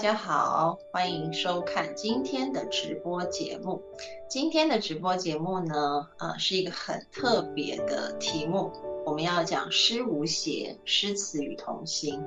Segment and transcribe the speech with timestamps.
[0.00, 3.82] 家好，欢迎收看今天的直播节目。
[4.30, 8.72] 今天的直播节目呢，呃，是一个很特别的题目，
[9.04, 12.18] 我们要讲诗无邪，诗词与同心。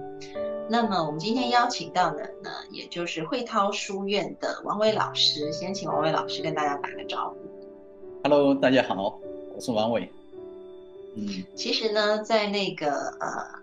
[0.70, 7.38] 那么我们今天邀请到的呢，也就是惠涛书院的王伟老师，先请王伟老师跟大家打个招呼。
[8.22, 9.20] Hello，大家好，
[9.56, 10.08] 我是王伟。
[11.16, 13.63] 嗯，其实呢，在那个呃。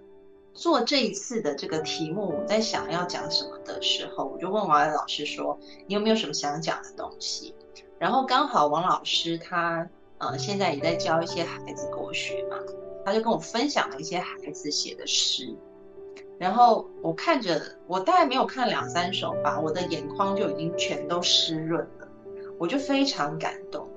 [0.60, 5.58] 做这一次的这个题目，我在想要讲什么的时候，我就问王老师说
[5.88, 7.54] ：“你有没有什么想讲的东西？”
[7.98, 9.88] 然后刚好王老师他
[10.18, 12.58] 呃现在也在教一些孩子国学嘛，
[13.06, 15.56] 他就跟我分享了一些孩子写的诗。
[16.38, 22.08] 然后我看着，我大概没有看两三首吧，我的眼眶就已经全都湿润了，
[22.58, 23.89] 我就非常感动。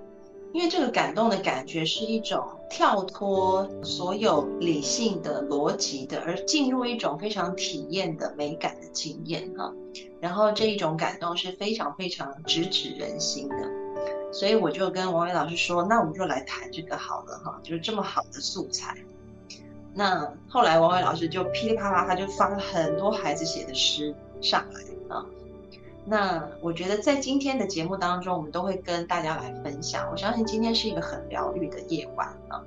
[0.54, 9.74] 因为这个感动的感觉是一种跳脱所有理性的逻辑的，而进入一种非常体验的美感的经验哈。
[10.22, 13.56] 然后这一种感动是非常非常直指人心的，
[14.31, 18.96] 所以我就跟王伟老师说，那我们就来谈这个好了哈，就是这么好的素材。
[19.96, 25.26] 那后来王伟老师就噼里啪啦，他就发了很多孩子写的诗上来啊。
[26.06, 30.09] 那我觉得在今天的节目当中，我们都会跟大家来分享。
[30.12, 32.62] 我相信今天是一个很疗愈的夜晚啊。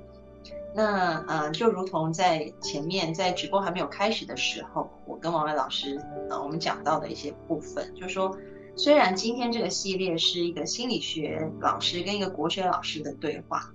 [0.73, 5.99] 那呃，就如同在前面在直播还没有开始的时候，我跟王伟老师
[6.29, 8.37] 呃，我们讲到的一些部分，就是说，
[8.75, 13.71] 虽然今天这个系列是一个心理学老师跟一个国学老师的对话，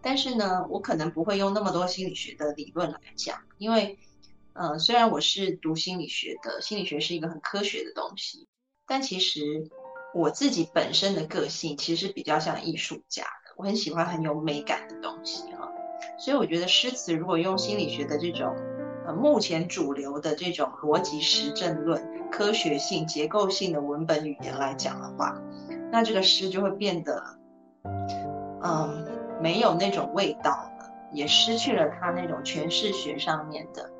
[0.00, 3.98] 但是呢，我可能不会用那么多心理学的理论来讲，因为
[4.52, 8.46] 呃，虽然我是读心理学的，心理学是一个很科学的东西。
[8.86, 9.40] 但其实
[10.14, 15.68] 我自己本身的个性其实比较像艺术家的，我很喜欢很有美感的东西啊，
[16.18, 18.54] 所以我觉得诗词如果用心理学的这种
[19.06, 25.40] 呃目前主流的这种逻辑实证论、科学性、结构性的文本语言来讲的话，
[25.90, 27.22] 那这个诗就会变得
[28.62, 29.06] 嗯
[29.42, 33.90] 没有那种味道了，也失去了它那种诠释学上面的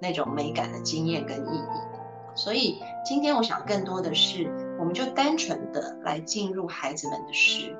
[0.00, 1.91] 那种美感的经验跟意义。
[2.34, 7.76] 所以今天我想更多的是，我们就单纯的来进入孩子们的诗，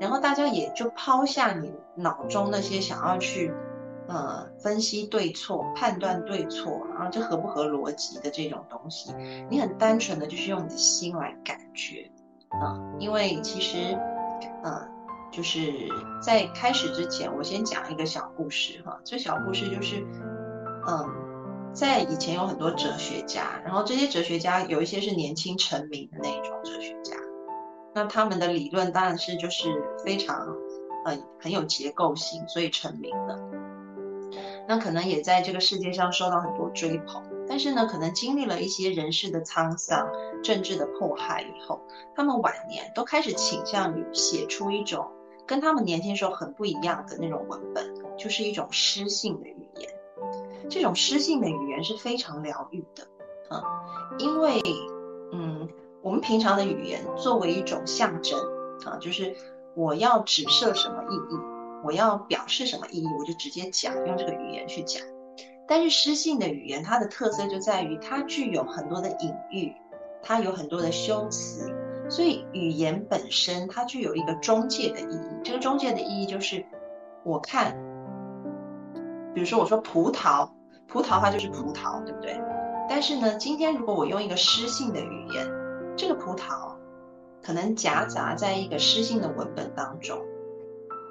[0.00, 3.54] 然后大家也就抛下你脑中那些想要去，
[4.08, 9.14] 呃，分析对错、判断对错，然后这合不合逻辑的这种东西，
[9.48, 12.10] 你很单纯的就是用你的心来感觉，
[12.48, 13.96] 啊，因为其实，
[14.64, 14.88] 呃，
[15.30, 15.88] 就是
[16.20, 20.04] 在开始之前，我先讲一个小故事哈，这小故事就是，
[20.88, 21.21] 嗯。
[21.74, 27.16] 在以前有很多哲学家，然后这些哲学家有一些是年轻成名的那一种哲学家，
[27.94, 30.46] 那他们的理论当然是就是非常，
[31.06, 33.38] 呃很有结构性，所以成名的。
[34.68, 40.08] 那可能也在这个世界上受到很多追捧，但是呢，可能经历了一些人事的沧桑、
[40.42, 41.80] 政治的迫害以后，
[42.14, 45.10] 他们晚年都开始倾向于写出一种
[45.46, 49.90] 跟他们年轻时候很不一样的那种文本，就是一种诗性的语言。
[50.72, 53.06] 这种诗性的语言是非常疗愈的，
[53.54, 53.62] 啊，
[54.18, 54.58] 因为，
[55.30, 55.68] 嗯，
[56.00, 58.40] 我们平常的语言作为一种象征，
[58.86, 59.36] 啊，就是
[59.76, 61.38] 我要指涉什么意义，
[61.84, 65.02] 我要表示什么意义，我就直接讲，用这个语言去讲。
[65.68, 69.74] 但是诗性的语言，它的特色就在于它具有很多的隐喻，
[70.22, 71.70] 它有很多的修辞，
[72.08, 75.28] 所以语言本身它具有一个中介的意义。
[75.44, 76.64] 这个中介的意义就是，
[77.24, 77.76] 我看，
[79.34, 80.48] 比如说我说葡萄。
[80.92, 82.38] 葡萄它就是葡萄，对不对？
[82.88, 85.46] 但是呢，今天如果我用一个诗性的语言，
[85.96, 86.74] 这个葡萄
[87.42, 90.20] 可能夹杂在一个诗性的文本当中，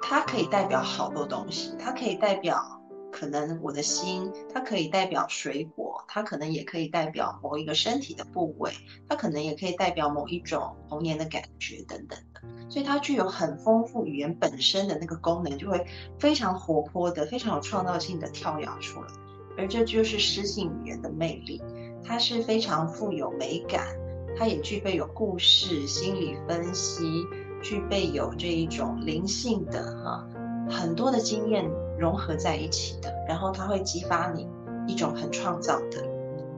[0.00, 2.62] 它可以代表好多东西，它可以代表
[3.10, 8.70] 可能我的心，它可以代表水果，它可能也可以代表某一个身体的部位，
[9.08, 15.84] 它可能也可以代表某一种童年的感觉等等的，所以它具有很丰富语言本身的那个功能，就会
[16.20, 19.08] 非常活泼的、非常有创造性的跳跃出来。
[19.56, 21.62] 而这就是诗性语言的魅力，
[22.04, 23.86] 它是非常富有美感，
[24.36, 27.24] 它也具备有故事、心理分析，
[27.62, 30.26] 具备有这一种灵性的哈，
[30.68, 34.48] 很多的经验融合在一起的，然后它会激发你
[34.86, 36.04] 一种很创造的，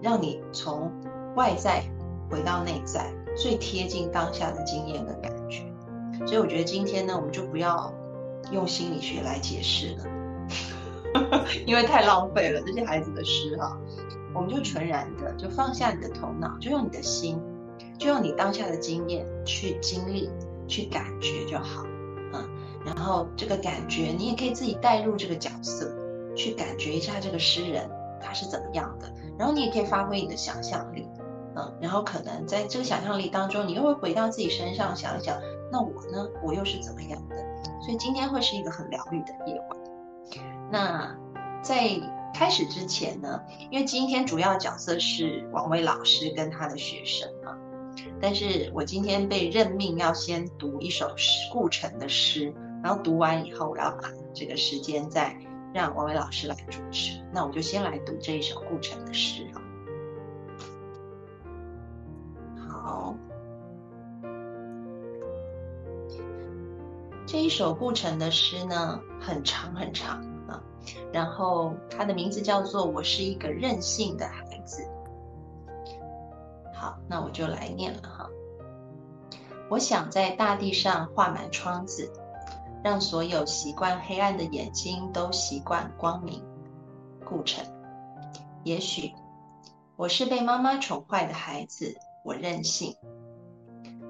[0.03, 0.91] 让你从
[1.35, 1.83] 外在
[2.31, 5.65] 回到内在，最贴近当下的经验的感觉。
[6.27, 7.93] 所以我觉得今天呢，我们就不要
[8.53, 10.05] 用心理学来解释了，
[11.67, 13.77] 因为太浪费了这些孩子的诗哈。
[14.35, 17.41] 我们就纯然的，就放下你的头脑，就用你的心，
[17.97, 20.29] 就用你当下的经验去经历、
[20.67, 21.85] 去感觉就好，
[22.33, 22.45] 嗯。
[22.85, 25.95] 然后这个感觉，你也可以自己带入这个角色，
[26.35, 27.89] 去感觉一下这个诗人
[28.21, 29.09] 他是怎么样的。
[29.39, 31.07] 然后你也可以发挥你的想象力，
[31.55, 31.73] 嗯。
[31.81, 35.41] 然后可能在这个想象力当中，你又会回到自己身上想一想，
[35.71, 37.37] 那我呢，我又是怎么样的？
[37.81, 39.84] 所以今天会是一个很疗愈的夜晚。
[40.71, 41.17] 那
[41.63, 42.01] 在。
[42.37, 43.41] 开始之前呢，
[43.71, 47.57] 因为今天主要角色是王伟老师跟他的学生啊，
[48.21, 52.53] 但是我今天被任命要先读一首诗顾城的诗，
[52.83, 55.39] 然后读完以后，我要把这个时间再
[55.73, 59.63] 让王伟老师来主持，那我就先来读这一首顾城的诗啊。
[62.69, 63.15] 好，
[67.25, 70.34] 这一首顾城的诗呢，很长很长。
[71.13, 74.87] 然后他的名字叫做“我是一个任性的孩子”。
[76.75, 78.29] 好，那我就来念了哈。
[79.71, 82.13] 我想在大地上画满窗子，
[82.83, 86.43] 让所有习惯黑暗的眼睛都习惯光明。
[87.25, 87.65] 顾城。
[88.63, 89.13] 也许
[89.97, 92.95] 我是被妈妈宠坏的孩子，我任性。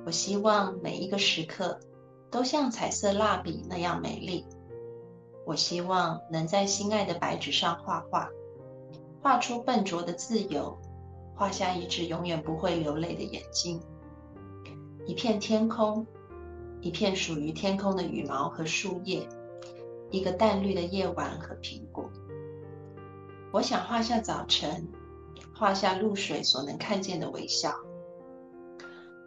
[0.04, 1.78] 我希望每一个时刻
[2.30, 4.44] 都像彩色蜡笔那样美丽。
[5.46, 8.30] 我希望能在心爱的白纸上画画，
[9.22, 10.78] 画出笨拙的自由，
[11.34, 13.80] 画下一只永远不会流泪的眼睛，
[15.06, 16.06] 一片天空，
[16.80, 19.28] 一片属于天空的羽毛和树叶，
[20.10, 22.08] 一个淡绿的夜晚和苹果。
[23.52, 24.88] 我想画下早晨，
[25.54, 27.74] 画下露水所能看见的微笑，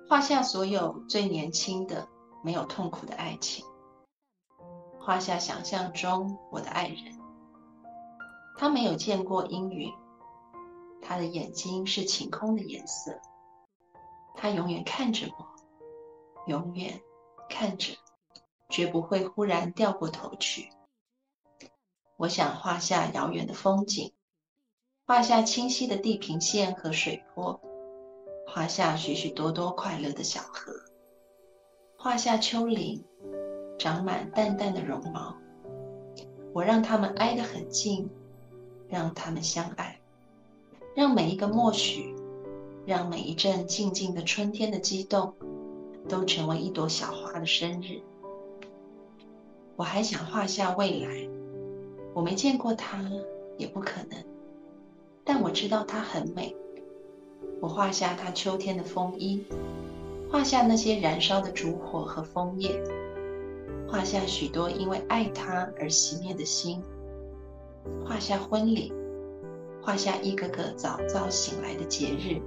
[0.10, 2.08] 画下所有最年轻的、
[2.44, 3.64] 没有痛苦的爱情。
[5.08, 7.18] 画下想象中我的爱人，
[8.58, 9.90] 他没有见过阴云，
[11.02, 13.18] 他的眼睛是晴空的颜色，
[14.36, 15.48] 他永远看着我，
[16.48, 17.00] 永远
[17.48, 17.94] 看着，
[18.68, 20.72] 绝不会忽然掉过头去。
[22.18, 24.14] 我想画下遥远的风景，
[25.06, 27.62] 画下清晰的地平线和水波，
[28.46, 30.74] 画下许许多多快乐的小河，
[31.98, 33.06] 画下丘陵。
[33.78, 35.36] 长满淡淡的绒毛，
[36.52, 38.10] 我让它们挨得很近，
[38.90, 40.00] 让它们相爱，
[40.96, 42.16] 让每一个默许，
[42.86, 45.34] 让每一阵静静的春天的激动，
[46.10, 48.02] 都成为一朵小花的生日。
[49.76, 51.30] 我还想画下未来，
[52.16, 53.00] 我没见过它，
[53.58, 54.24] 也不可能，
[55.24, 56.56] 但我知道它很美。
[57.62, 59.46] 我画下它秋天的风衣，
[60.32, 62.82] 画下那些燃烧的烛火和枫叶。
[63.90, 66.84] 画下许多因为爱他而熄灭的心，
[68.06, 68.92] 画下婚礼，
[69.82, 72.42] 画下一个个早早醒来的节日，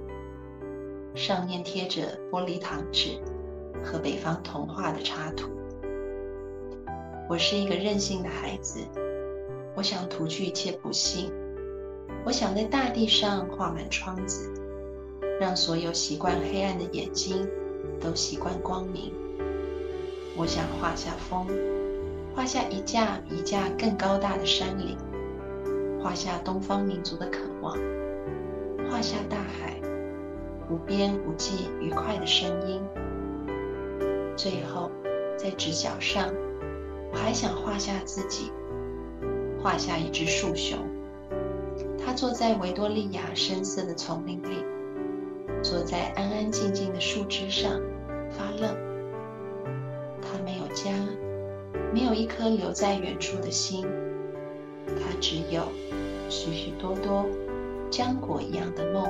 [1.15, 3.19] 上面贴着玻璃糖纸
[3.83, 5.49] 和北方童话的插图。
[7.27, 8.79] 我是一个任性的孩子，
[9.75, 11.33] 我想涂去一切不幸，
[12.23, 14.53] 我想在大地上画满窗子，
[15.39, 17.49] 让所有习惯黑暗的眼睛
[17.99, 19.11] 都习惯光明。
[20.41, 21.45] 我想画下风，
[22.35, 24.97] 画下一架比一架更高大的山岭，
[26.01, 27.77] 画下东方民族的渴望，
[28.89, 29.79] 画下大海
[30.67, 32.81] 无边无际愉快的声音。
[34.35, 34.89] 最后，
[35.37, 36.27] 在直角上，
[37.11, 38.51] 我还想画下自己，
[39.61, 40.75] 画下一只树熊，
[42.03, 44.65] 它坐在维多利亚深色的丛林里，
[45.61, 47.79] 坐在安安静静的树枝上
[48.31, 48.90] 发愣。
[51.93, 53.85] 没有一颗留在远处的心，
[54.87, 55.63] 它只有
[56.29, 57.25] 许许多多
[57.91, 59.03] 浆果一样的梦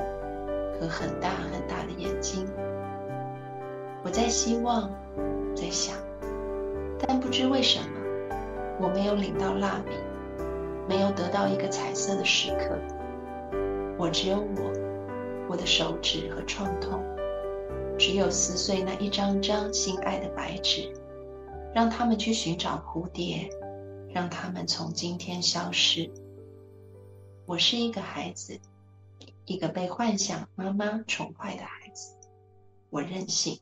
[0.74, 2.44] 和很大很大的眼睛。
[4.02, 4.90] 我在希望，
[5.54, 5.96] 在想，
[6.98, 8.36] 但不知为什么，
[8.80, 9.92] 我没有领到蜡笔，
[10.88, 12.76] 没有得到一个彩色的时刻。
[13.96, 17.00] 我只有我，我的手指和创痛，
[17.96, 20.88] 只有撕碎那一张张心爱的白纸。
[21.74, 23.48] 让他们去寻找蝴蝶，
[24.12, 26.10] 让他们从今天消失。
[27.46, 28.60] 我是一个孩子，
[29.46, 32.14] 一个被幻想妈妈宠坏的孩子。
[32.90, 33.58] 我任性。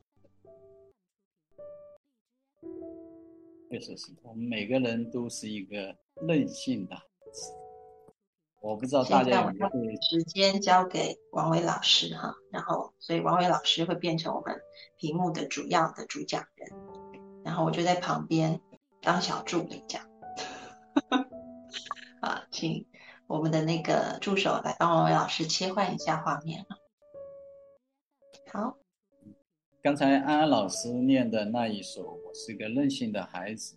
[3.69, 5.95] 确实是我们每个人都是一个
[6.27, 7.53] 任性的孩子。
[8.59, 14.61] 我不知道大家有没有时间交给王伟老师哈，然后所以王伟老师会变成我们
[14.97, 16.69] 屏幕的主要的主讲人，
[17.43, 18.59] 然后我就在旁边
[19.01, 20.01] 当小助理讲。
[22.21, 22.85] 啊，请
[23.27, 26.65] 我们的那个助手来帮王伟老师切换一下画面
[28.51, 28.75] 好，
[29.81, 33.75] 刚才安安老师念的那一首《我是个任性的孩子》，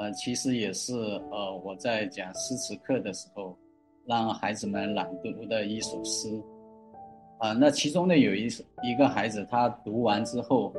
[0.00, 0.94] 呃，其实也是
[1.30, 3.58] 呃我在讲诗词课的时候。
[4.04, 6.28] 让孩子们朗读的一首诗，
[7.38, 8.48] 啊，那其中呢有一
[8.82, 10.74] 一个孩子，他读完之后，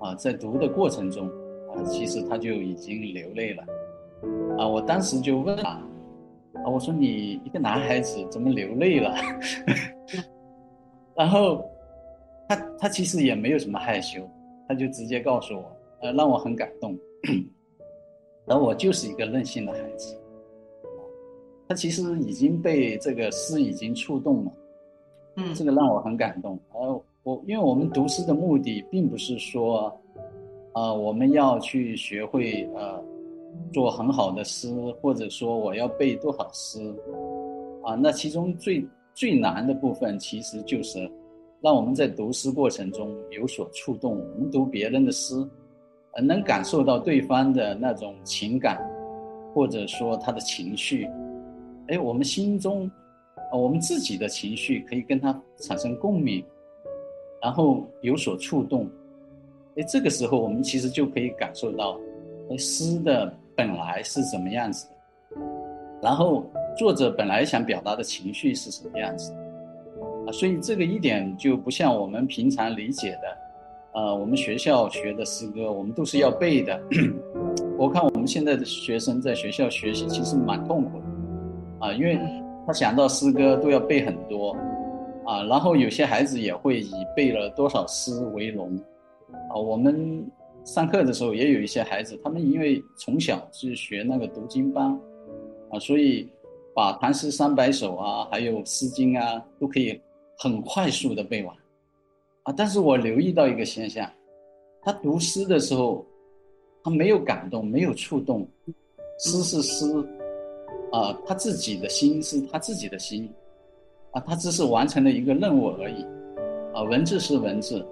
[0.00, 1.28] 啊，在读的过程中，
[1.74, 3.64] 啊，其实他就已经流泪了，
[4.58, 9.14] 啊，我当时就问他，啊，我说你一个男孩子怎么流泪了？
[11.16, 11.64] 然后
[12.48, 14.28] 他他其实也没有什么害羞，
[14.68, 16.98] 他就直接告诉我，呃，让我很感动，
[18.46, 20.18] 然后我就是一个任性的孩子。
[21.68, 24.52] 他其实已经被这个诗已经触动了，
[25.36, 26.58] 嗯，这个让我很感动。
[26.72, 29.98] 呃，我因为我们读诗的目的并不是说，
[30.74, 32.98] 呃，我们要去学会呃
[33.74, 36.80] 做很好的诗，或者说我要背多少诗，
[37.82, 40.98] 啊，那其中最最难的部分其实就是
[41.60, 44.18] 让我们在读诗过程中有所触动。
[44.18, 45.34] 我们读别人的诗，
[46.12, 48.82] 呃，能感受到对方的那种情感，
[49.52, 51.06] 或者说他的情绪。
[51.88, 52.90] 哎，我们心中，
[53.52, 56.42] 呃，我们自己的情绪可以跟他产生共鸣，
[57.42, 58.88] 然后有所触动。
[59.76, 61.98] 哎，这个时候我们其实就可以感受到，
[62.50, 64.86] 哎，诗的本来是怎么样子，
[66.02, 66.44] 然后
[66.76, 69.32] 作者本来想表达的情绪是什么样子，
[70.26, 76.78] 啊，所以这个一点就不像我们平常理解的，呃，我们学校学的诗歌，我们都是要背的。
[77.78, 81.04] 我看我们现在的学生在学校学习其实蛮痛苦的。
[81.86, 82.18] 啊，因为
[82.66, 84.56] 他想到诗歌都要背很多，
[85.24, 88.78] 啊，然后有些孩子也会以背了多少诗为荣，
[89.50, 90.24] 啊，我们
[90.64, 94.98] 上课的时候也有一些孩子，他们因为从小是学那个读经班，
[95.70, 96.28] 啊，所以
[96.74, 100.00] 把唐诗三百首啊，还有诗经啊，都可以
[100.38, 101.56] 很快速的背完，
[102.44, 104.08] 啊，但是我留意到一个现象，
[104.82, 106.04] 他读诗的时候，
[106.82, 108.46] 他没有感动，没有触动，
[109.18, 109.86] 诗是诗。
[110.92, 113.26] 啊，他自己的心是他自己的心，
[114.10, 116.04] 啊，他只是完成了一个任务而已，
[116.74, 117.82] 啊，文字是文字，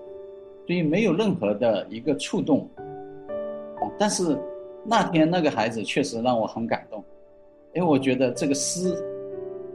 [0.70, 2.60] 所以没有任何的一个触动，
[3.26, 4.38] 啊，但是
[4.84, 7.02] 那天那个孩子确实让我很感动，
[7.74, 8.94] 因为我觉得这个诗，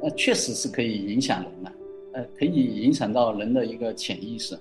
[0.01, 1.71] 呃，确实是可以影响人的，
[2.13, 4.57] 呃，可以影响到人的一个潜意识，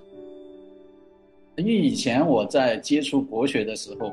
[1.55, 4.11] 因为以前我在接触国学的时候，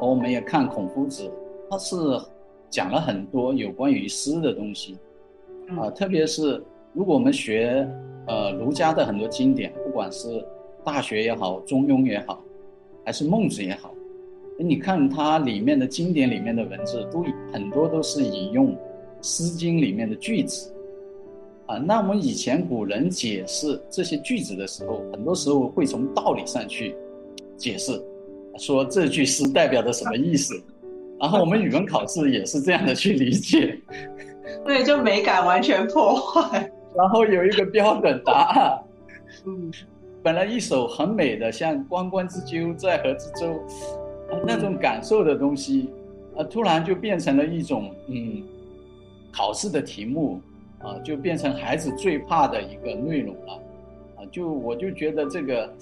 [0.00, 1.30] 我们也看孔夫子，
[1.68, 1.94] 他是。
[2.70, 4.96] 讲了很多有关于诗的东西，
[5.76, 6.62] 啊，特别是
[6.92, 7.84] 如果我们学
[8.28, 10.28] 呃儒家的很多经典，不管是
[10.84, 12.42] 《大学》也好，《中庸》也好，
[13.04, 13.94] 还是《孟子》也好，
[14.58, 18.72] 你看它里面的经典里面的文字，都很多都是引用
[19.22, 20.72] 《诗经》里面的句子，
[21.66, 26.94] 啊，那我们以前古人解释这些句子的时候，很多时候会从道理上去
[27.56, 28.00] 解释，
[28.58, 30.54] 说这句诗代表着什么意思。
[31.18, 33.78] 然后我们语文考试也是这样的去理解，
[34.64, 36.72] 对，就美感完全破坏。
[36.96, 38.82] 然后有一个标准答案，
[39.46, 39.70] 嗯，
[40.22, 43.58] 本来一首很美的，像“关关雎鸠，在河之洲”，
[44.46, 45.88] 那种感受的东西，
[46.36, 48.42] 啊，突然就变成了一种嗯，
[49.32, 50.40] 考试的题目，
[50.78, 53.54] 啊，就变成孩子最怕的一个内容了，
[54.16, 55.72] 啊，就我就觉得这个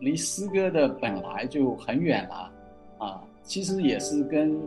[0.00, 2.52] 离诗歌的本来就很远了，
[2.98, 4.58] 啊，其实也是跟。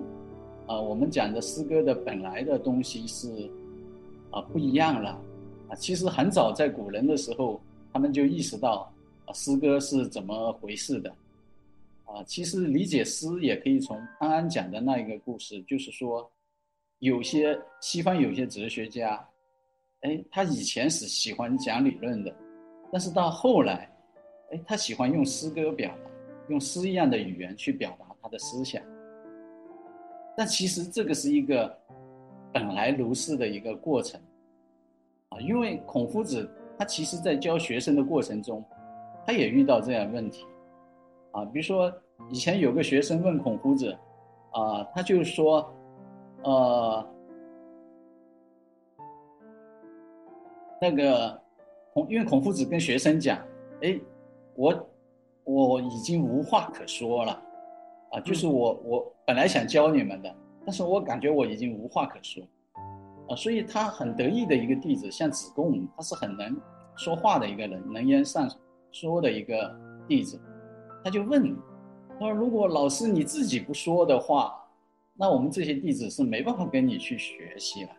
[0.68, 3.28] 啊，我们讲的诗歌的本来的东西是，
[4.30, 5.20] 啊不一样了，
[5.68, 7.60] 啊，其实很早在古人的时候，
[7.92, 8.86] 他们就意识到，啊
[9.34, 11.10] 诗歌是怎么回事的，
[12.06, 16.30] 啊，其实理解诗也可以从安安讲的那一个故事，就是说，
[17.00, 19.24] 有些西方有些哲学家，
[20.02, 22.36] 哎，他以前是喜欢讲理论的，
[22.92, 23.92] 但是到后来，
[24.52, 26.12] 哎，他喜欢用诗歌表达，
[26.50, 28.82] 用诗一样的语言去表达他的思想。
[30.36, 31.78] 但其实这个是一个
[32.52, 34.20] 本来如是的一个过程
[35.30, 38.64] 啊，因为孔夫子他其实在教学生的过程中，
[39.26, 40.46] 他也遇到这样问题。
[41.32, 41.94] 啊，比如说
[42.30, 43.96] 以前有个学生问孔夫子
[44.52, 45.72] 啊，他就说，
[46.44, 47.08] 呃，
[50.82, 51.40] 那个
[51.94, 53.38] 孔，因为孔夫子跟学生讲，
[53.82, 54.00] 哎，
[54.56, 54.90] 我
[55.44, 57.44] 我已经无话可说了。
[58.12, 60.36] 啊，就是我我本来想教你们的，
[60.66, 62.44] 但是我感觉我已经无话可说，
[63.28, 66.60] 啊，所以他很得意的一个弟子，像子贡，他是很能
[66.96, 68.50] 说话的一个人，能言善
[68.92, 69.76] 说的一个
[70.08, 70.40] 弟子，
[71.04, 71.56] 他就问，
[72.20, 74.56] 他说如果老师你自己不说的话，
[75.16, 77.90] 那我们这些弟子是没办法跟你去学习了，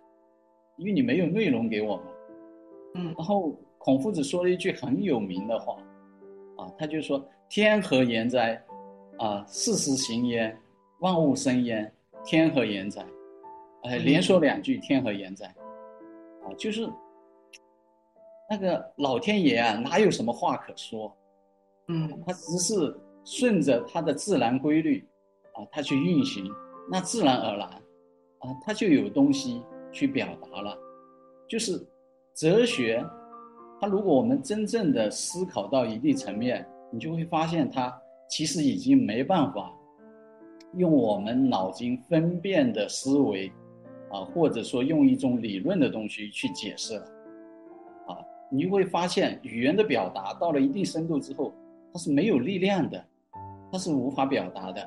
[0.76, 2.04] 因为你没有内容给我们。
[2.96, 5.76] 嗯，然后孔夫子说了一句很有名的话，
[6.56, 8.62] 啊，他就说天何言哉？
[9.18, 10.58] 啊，四时行焉，
[11.00, 11.92] 万物生焉，
[12.24, 13.04] 天何言哉？
[13.82, 15.46] 哎，连说两句，天何言哉？
[16.42, 16.88] 啊，就是
[18.50, 21.16] 那个老天爷啊，哪有什么话可说？
[21.86, 25.08] 嗯，他只是顺着他的自然规律，
[25.52, 26.50] 啊，他去运行，
[26.90, 30.76] 那自然而然，啊，他就有东西去表达了。
[31.48, 31.80] 就是
[32.34, 33.04] 哲学，
[33.80, 37.96] 它如果我们真正的思考到一定层面，你就会发现它。
[38.28, 39.76] 其实已经没办法
[40.76, 43.50] 用我们脑筋分辨的思维，
[44.08, 47.19] 啊，或者说用一种理论的东西去解释了，啊，
[48.50, 51.54] 你会发现语言的表达到了一定深度之后，
[51.92, 53.04] 它是没有力量的，
[53.70, 54.86] 它是无法表达的。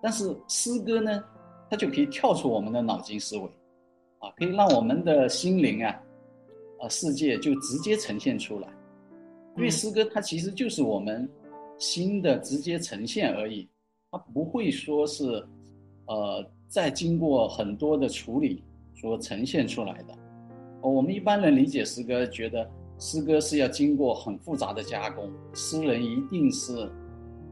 [0.00, 1.22] 但是诗歌呢，
[1.68, 3.44] 它就可以跳出我们的脑筋思维，
[4.20, 6.00] 啊，可以让我们的心灵啊，
[6.80, 8.68] 啊，世界就直接呈现出来，
[9.56, 11.28] 因为诗歌它其实就是我们。
[11.78, 13.66] 心的直接呈现而已，
[14.10, 15.42] 它不会说是，
[16.04, 18.62] 呃，再经过很多的处理
[18.94, 20.14] 所呈现出来的。
[20.82, 22.68] 我们一般人理解诗歌，觉得
[22.98, 26.90] 诗歌是要经过很复杂的加工，诗人一定是，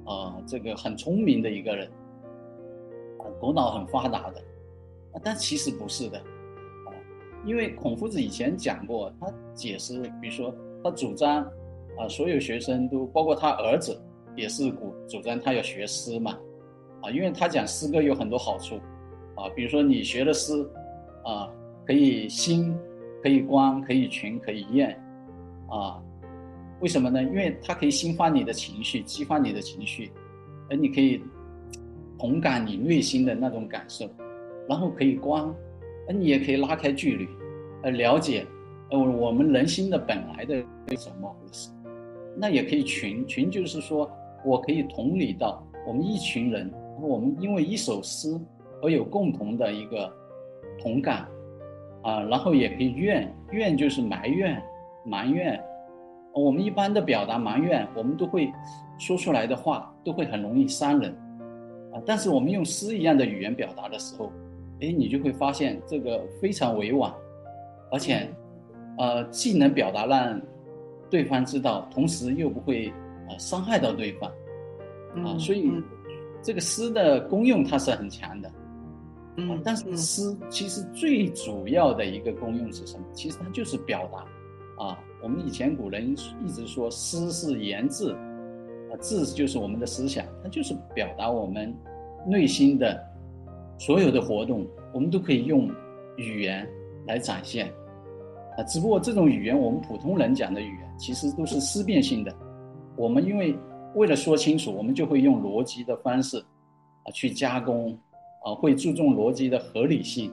[0.06, 1.90] 呃，这个很聪明的一个人，
[3.40, 4.42] 头脑很发达的，
[5.22, 6.92] 但其实不是的，啊，
[7.44, 11.42] 因为孔夫子以前讲过，他解释，比如说他主张，
[11.98, 14.00] 啊，所有学生都包括他儿子。
[14.36, 16.38] 也是主主张他要学诗嘛，
[17.02, 18.76] 啊，因为他讲诗歌有很多好处，
[19.34, 20.64] 啊，比如说你学了诗，
[21.24, 21.50] 啊，
[21.84, 22.78] 可以兴，
[23.22, 24.98] 可以观，可以群，可以验，
[25.68, 26.02] 啊，
[26.80, 27.22] 为什么呢？
[27.22, 30.10] 因为它可以兴发你的情绪，激发你的情绪，
[30.70, 31.22] 而你可以
[32.18, 34.08] 同感你内心的那种感受，
[34.68, 35.42] 然后可以观，
[36.08, 37.28] 而你也可以拉开距离，
[37.82, 38.46] 呃，了解，
[38.90, 40.54] 呃，我们人心的本来的
[40.88, 41.70] 是怎么回事，
[42.36, 44.10] 那也可以群，群就是说。
[44.44, 48.40] 我可以同理到我们一群人，我们因为一首诗
[48.80, 50.10] 而有共同的一个
[50.80, 51.28] 同感，
[52.08, 54.62] 啊，然后也可以怨怨就是埋怨
[55.04, 55.60] 埋怨，
[56.32, 58.50] 我们一般的表达埋怨，我们都会
[58.98, 61.12] 说出来的话都会很容易伤人，
[61.92, 64.32] 啊，但是我们用诗一样的语言表达的时候，
[64.80, 67.12] 哎，你就会发现这个非常委婉，
[67.90, 68.26] 而且，
[68.96, 70.40] 呃，既能表达让
[71.10, 72.92] 对方知道，同时又不会。
[73.30, 74.32] 啊，伤害到对方，
[75.22, 75.70] 啊，所以
[76.42, 78.50] 这个诗的功用它是很强的，
[79.40, 83.04] 嗯，但是诗其实最主要的一个功用是什么？
[83.12, 86.12] 其实它就是表达，啊，我们以前古人
[86.44, 88.10] 一直说诗是言志，
[88.90, 91.72] 啊，志就是我们的思想，它就是表达我们
[92.26, 93.00] 内心的
[93.78, 95.70] 所有的活动，我们都可以用
[96.16, 96.68] 语言
[97.06, 97.72] 来展现，
[98.56, 102.34] 啊，只不过这种语言我们普通人讲的语言其实都是思辨性的。
[102.96, 103.56] 我们因为
[103.94, 106.38] 为了说清楚，我们就会用逻辑的方式
[107.04, 107.96] 啊去加工，
[108.44, 110.30] 啊会注重逻辑的合理性，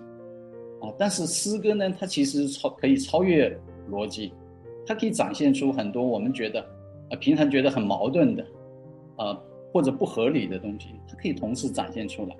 [0.82, 3.58] 啊但是诗歌呢，它其实超可以超越
[3.90, 4.34] 逻辑，
[4.86, 6.62] 它可以展现出很多我们觉得
[7.10, 8.46] 啊平常觉得很矛盾的，
[9.18, 9.40] 啊
[9.74, 12.36] 或者不合理的东西，它可以同时展现出来，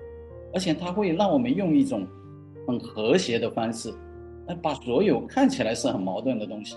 [0.54, 2.06] 而且它会让我们用一种
[2.66, 3.92] 很和谐的方式，
[4.46, 6.76] 来把所有看起来是很矛盾的东西，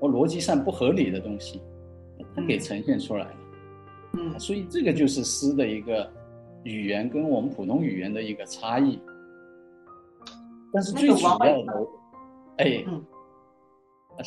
[0.00, 1.60] 或逻辑上不合理的东西。
[2.36, 3.36] 它给呈现出来了，
[4.14, 6.10] 嗯，所以这个就是诗的一个
[6.64, 9.00] 语言跟我们普通语言的一个差异。
[10.72, 11.46] 但是最主要的，
[12.56, 13.04] 哎，嗯，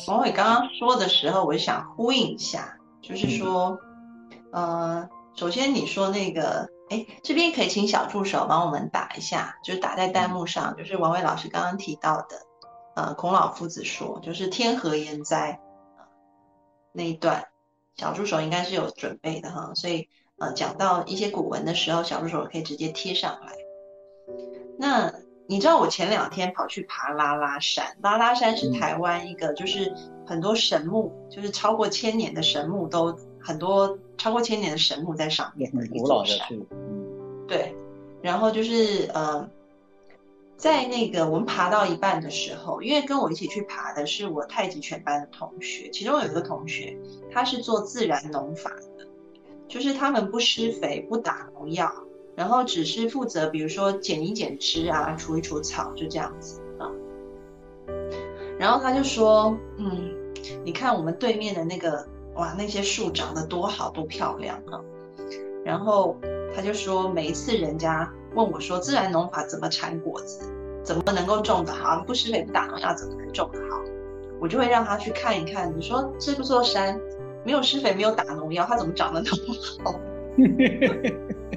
[0.08, 3.78] 王伟刚刚说的时候，我想呼应一下，就是说，
[4.50, 12.46] 呃，首先你说那个，哎，这边可以请小助手帮我们打一下，就是打在弹幕上，就是王伟老师刚刚提到的，
[12.96, 15.60] 呃，孔老夫子说，就是“天何言哉”
[16.92, 17.44] 那一段。
[17.96, 23.52] 小助手应该是有准备的哈，所以呃讲到一些古文的时候，小助手可以直接贴上来。
[24.78, 25.12] 那
[25.46, 29.92] 你知道我前两天跑去爬拉拉山，拉拉山是台湾一个就是
[30.26, 36.46] 很多神木，就是超过千年的神木都很多超过千年的神木在上面的一座山。
[37.46, 37.74] 对，
[38.22, 39.48] 然后就是呃。
[40.58, 46.98] 在那个我们爬到一半的时候，因为跟我一起去爬的是我太极拳班的同学，其中有一个同学
[47.30, 49.06] 他是做自然农法的，
[49.68, 51.92] 就是他们不施肥、不打农药，
[52.34, 56.90] 然后只是负责比如说剪一剪枝啊，除一除草，就这样子啊。
[58.58, 60.10] 然后他就说，嗯，
[60.64, 64.80] 你看我们对面的那个，哇，那些树长得多好多漂亮啊。
[65.64, 66.16] 然后
[66.54, 70.50] 他就说，每一次人家问我说，自然农法怎么产果子，
[70.82, 73.82] 怎么能够种得好，不施肥不打农药怎么能种得好？
[74.40, 75.72] 我就会让他去看一看。
[75.76, 76.98] 你说这座山
[77.48, 79.98] 没有施肥，没有打农药，它怎么长得那么好？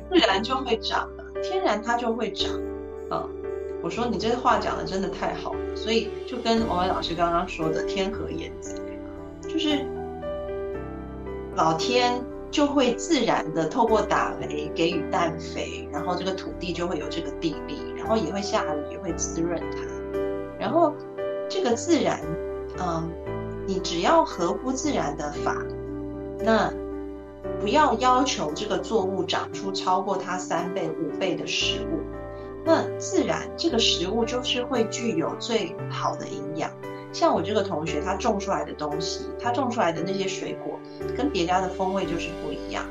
[0.10, 2.50] 自然就会长了，天然它就会长。
[3.10, 3.30] 嗯，
[3.84, 8.82] 我说你这话讲的真的太好了，所以就跟王伟老师刚刚说的“天和言子”，
[9.44, 9.86] 就是
[11.58, 19.78] 老天就会自然的透过打雷给予氮肥，然后这个土地就会有这个地力，然后也会下雨，也会滋润它，
[20.58, 20.96] 然后
[21.50, 22.18] 这个自然。
[22.80, 23.12] 嗯，
[23.68, 25.58] 你只要合乎自然的法，
[26.44, 26.74] 那
[27.60, 32.00] 不要要求这个作物长出超过它三倍、五倍的食物，
[32.66, 36.72] 那自然这个食物就是会具有最好的营养。
[37.14, 40.80] 像我这个同学，他种出来的东西，他种出来的那些水果，
[41.16, 42.86] 跟别家的风味就是不一样。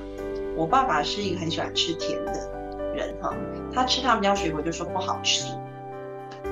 [0.56, 2.32] 我爸爸是一个很喜欢吃甜的
[2.94, 3.34] 人哈，
[3.72, 5.46] 他吃他们家水果就说不好吃，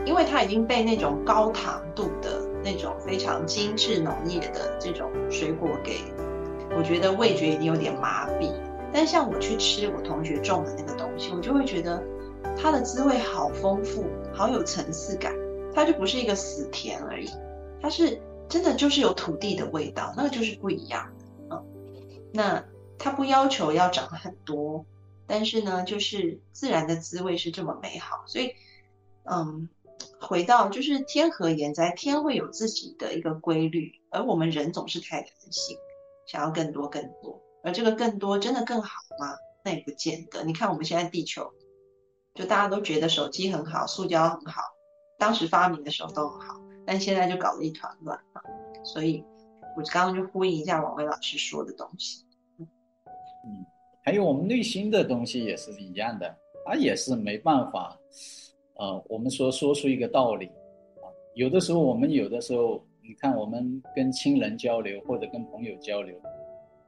[0.05, 2.47] 因为他已经被那种高糖度的。
[2.65, 6.01] 那种非常精致浓烈的这种水果，给
[6.77, 8.53] 我觉得味觉已经有点麻痹。
[8.93, 12.03] 但像我去吃我同学种的那个东西，我就会觉得
[12.57, 15.35] 它的滋味好丰富，好有层次感。
[15.75, 17.29] 它就不是一个死甜而已，
[17.81, 21.13] 它是真的就是有土地的味道，那个就是不一样。
[21.51, 21.63] 嗯，
[22.33, 22.65] 那
[22.99, 24.85] 它不要求要长很多，
[25.27, 28.55] 但是呢，就是自然的滋味是这么美好，所以
[29.25, 29.69] 嗯。
[30.21, 35.77] 回到就是天和言在，天会有自己的一个规律，而我们人总是太贪心，
[36.29, 39.35] 想要更多更多，而这个更多真的更好吗？
[39.65, 40.45] 那也不见得。
[40.45, 41.51] 你看我们现在地球，
[42.35, 44.63] 就大家都觉得手机很好，塑胶很好，
[45.19, 48.43] 当时发明的时候都很好，但现在就搞得一团乱啊。
[48.85, 49.25] 所以，
[49.77, 52.25] 我刚刚就呼应一下王威老师说的东西。
[52.59, 53.65] 嗯，
[54.05, 56.37] 还有我们内心的东西也是一样的，
[56.67, 57.99] 它也是没办法。
[58.77, 66.15] 啊，我们说说出一个道理，啊，有的时候我们有的时候，你看我们跟亲人交流或者跟朋友交流，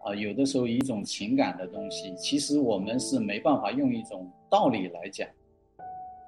[0.05, 5.27] 啊，有的时候一种情感的东西，其实我们是没办法用一种道理来讲，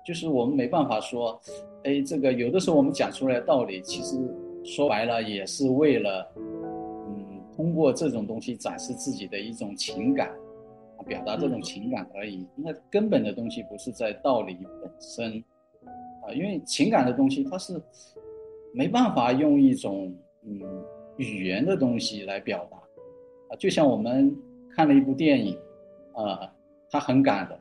[0.03, 1.39] 就是我们没办法说，
[1.85, 4.17] 哎，这个有的时候我们讲出来的道理，其实
[4.65, 10.33] 说白了也是为了，嗯，通过这种东西展示自己的一种情感。
[11.05, 15.43] 表达这种情感而已，那根本的东西不是在道理本身，
[16.23, 17.75] 啊，因为情感的东西它是
[18.75, 20.61] 没办法用一种嗯
[21.17, 24.35] 语言的东西来表达，啊，就像我们
[24.75, 25.57] 看了一部电影，
[26.15, 26.51] 啊，
[26.91, 27.59] 它很感人，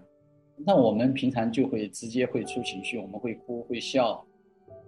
[0.65, 4.26] 那我们平常就会直接会出情绪，我们会哭会笑，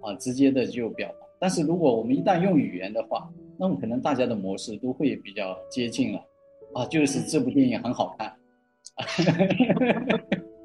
[0.01, 1.15] 啊，直接的就表达。
[1.39, 6.25] 但是如果我们一旦用语言的话，那么可能大家的模式都会比较接近了，
[6.73, 8.33] 啊，就是这部电影很好看。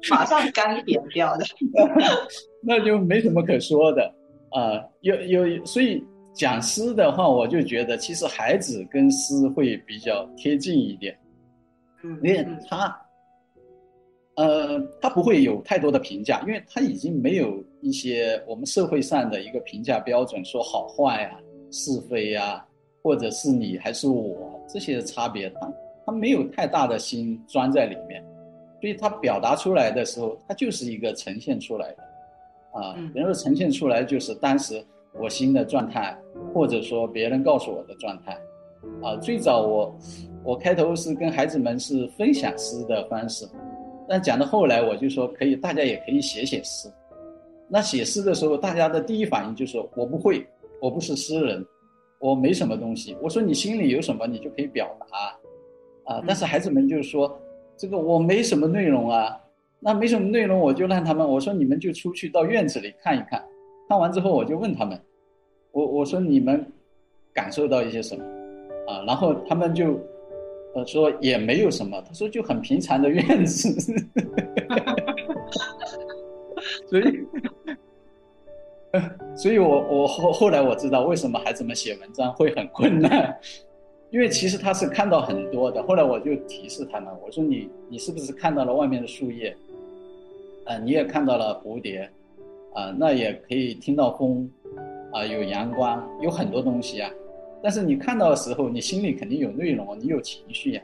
[0.09, 1.43] 马上干点掉的，
[2.63, 4.15] 那就没什么可说的
[4.51, 4.83] 啊。
[5.01, 11.17] 有有，所以讲诗的话，我就觉得其实孩子跟诗会比较贴近一点。
[12.03, 13.01] 嗯，因为他，
[14.35, 21.39] 呃，他不会有太多的评价，因为他已经没有一些我们社会上的一个评价标准，说好坏呀、
[21.71, 22.65] 是非呀，
[23.01, 25.71] 或者是你还是我这些差别，他。
[26.05, 28.19] 他没有太大的心钻在里面，
[28.81, 31.97] 所以他表达出来的时候，他就是一个呈现出来的，
[32.73, 36.17] 啊，然后呈现出来就是当时我心的状态，
[36.53, 38.33] 或者说别人告诉我的状态，
[39.01, 39.97] 啊，最早我
[40.43, 43.47] 我开头是跟孩子们是分享诗的方式，
[44.07, 46.89] 但讲到后来我就说可以，大家也可以写写诗，
[47.67, 50.47] 那写诗的时候，大家的第一反应就是我不会，
[50.81, 51.65] 我不是诗人，
[52.19, 55.35] 我没什么东西，我说你心里有什么，你就可以表达。
[56.05, 56.23] 啊！
[56.25, 57.39] 但是孩子们就是说，
[57.77, 59.39] 这个我没什么内容啊，
[59.81, 63.43] 那没什么内容，我就让他们，我说你们就出去到院子里看一看，
[63.87, 64.99] 看完之后我就问他们，
[65.71, 66.65] 我我说你们
[67.33, 68.23] 感受到一些什么
[68.87, 69.03] 啊？
[69.07, 69.97] 然后他们就
[70.75, 73.69] 呃说也没有什么，他说就很平常的院子，
[76.89, 77.25] 所以，
[79.35, 83.37] 所以我我后后来我知道为什么孩子们写文章会很困难。
[84.11, 89.55] 因为其实他是看到很多的，后来我就提示他们，我说你你是不是看到了外面的树叶，
[90.69, 92.07] 啊，你也看到了蝴蝶，
[92.75, 94.47] 啊，那也可以听到风，
[95.11, 97.09] 啊，有阳光，有很多东西啊，
[97.59, 100.81] 但是你看到的时候，你心里肯定有内容，你有情绪呀，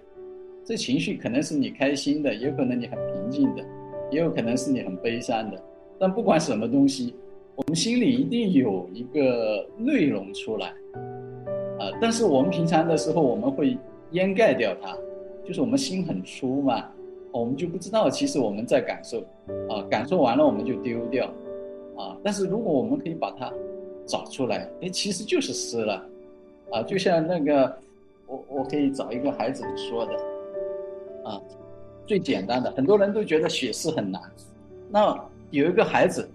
[0.66, 3.64] 这情绪可能是你开心的，也有可能你很平静的，
[4.10, 5.64] 也有可能是你很悲伤的。
[6.00, 7.14] 但不管什么东西，
[7.56, 10.70] 我们心里一定有一个内容出来，
[11.78, 13.78] 啊，但是我们平常的时候我们会
[14.10, 14.98] 掩盖掉它，
[15.46, 16.90] 就是我们心很粗嘛，
[17.40, 19.20] 我们就不知道其实我们在感受，
[19.70, 21.26] 啊，感受完了我们就丢掉，
[21.98, 23.52] 啊，但是如果我们可以把它
[24.06, 26.06] 找出来，哎，其实就是诗了，
[26.72, 27.78] 啊，就像那个
[28.28, 30.14] 我我可以找一个孩子说的，
[31.30, 31.42] 啊，
[32.06, 34.22] 最简单的，很多人都觉得写诗很难，
[34.90, 35.18] 那。
[35.52, 36.28] 有一个孩子，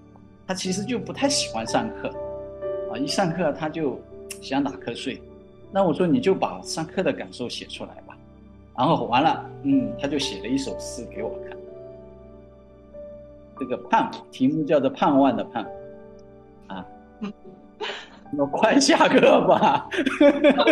[0.47, 2.09] 他其实就不太喜欢上课，
[2.91, 4.01] 啊，一上课他就
[4.41, 5.21] 想打瞌睡。
[5.73, 8.10] 那我说你就把上课的感受写出来吧。
[8.81, 11.55] 然后完了，嗯，他就写了一首诗给我看。
[13.59, 15.63] 这个盼，题目叫做《盼望的盼》，
[16.75, 16.87] 啊，
[18.39, 19.87] 我快下课吧，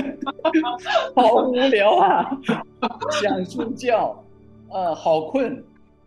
[1.14, 2.30] 好无聊啊，
[3.20, 4.24] 想睡觉，
[4.70, 5.62] 呃，好困，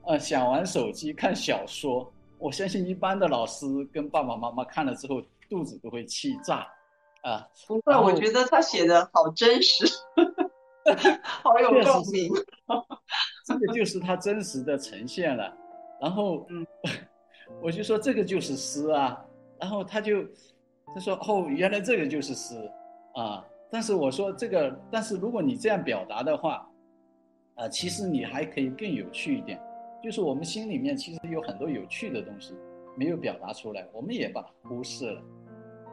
[0.07, 2.11] 呃，想玩手机看小说。
[2.39, 6.65] 我相信一般的老师跟爸爸妈妈看了之后，肚子都会气炸，
[7.21, 7.47] 啊！
[7.67, 9.85] 不会，我觉得他写的好真实，
[11.23, 12.31] 好有共鸣。
[13.45, 15.53] 这个就是他真实的呈现了。
[15.99, 16.65] 然后，嗯，
[17.61, 19.23] 我就说这个就是诗啊。
[19.59, 20.23] 然后他就
[20.93, 22.55] 他说哦，原来这个就是诗
[23.13, 23.45] 啊。
[23.69, 26.67] 但是我说这个，但是如果你这样表达的话，
[27.55, 29.61] 啊，其实你还可以更有趣一点。
[30.03, 32.55] 就是我们心里面其实有很多有趣的东西
[32.97, 35.21] 没有表达出来，我们也把它忽视了，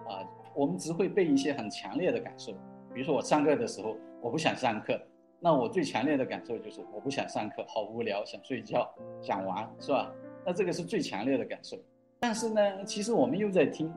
[0.09, 0.25] 啊，
[0.55, 2.53] 我们只会被一些很强烈的感受，
[2.95, 5.01] 比如说我上课的时候我不想上课，
[5.41, 8.89] 那我最强烈的感受就是我不想上课，好无聊，想睡觉，
[9.21, 10.13] 想玩，是吧？
[10.45, 11.77] 那这个是最强烈的感受。
[12.21, 13.93] 但是呢，其实我们又在听，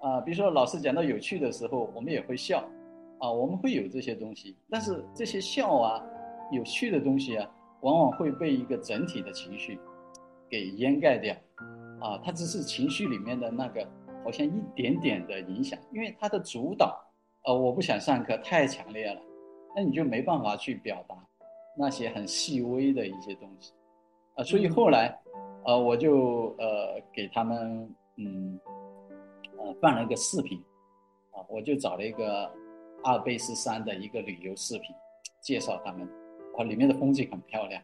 [0.00, 2.62] 啊，比如说老师讲到有趣的时候，我们也会笑，
[3.18, 6.04] 啊，我们会有这些东西，但是这些笑啊，
[6.52, 7.50] 有趣的东西啊。
[7.80, 9.78] 往往会被一个整体的情绪
[10.48, 11.36] 给掩盖掉，
[12.00, 13.86] 啊，它只是情绪里面的那个
[14.24, 16.98] 好像一点点的影响，因为它的主导，
[17.44, 19.20] 呃，我不想上课太强烈了，
[19.74, 21.16] 那你就没办法去表达
[21.76, 23.72] 那些很细微的一些东西，
[24.36, 25.18] 啊，所以后来，
[25.64, 28.58] 呃，我就呃给他们嗯，
[29.58, 30.58] 呃办了一个视频，
[31.32, 32.48] 啊，我就找了一个
[33.02, 34.94] 阿尔卑斯山的一个旅游视频，
[35.40, 36.08] 介绍他们。
[36.56, 37.82] 哇，里面的风景很漂亮，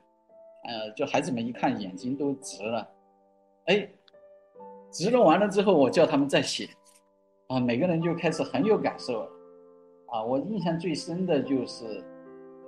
[0.62, 2.88] 呃，就孩子们一看眼睛都直了，
[3.64, 3.88] 哎，
[4.92, 6.68] 直了完了之后，我叫他们再写，
[7.48, 9.30] 啊，每个人就开始很有感受了，
[10.10, 11.84] 啊，我印象最深的就是，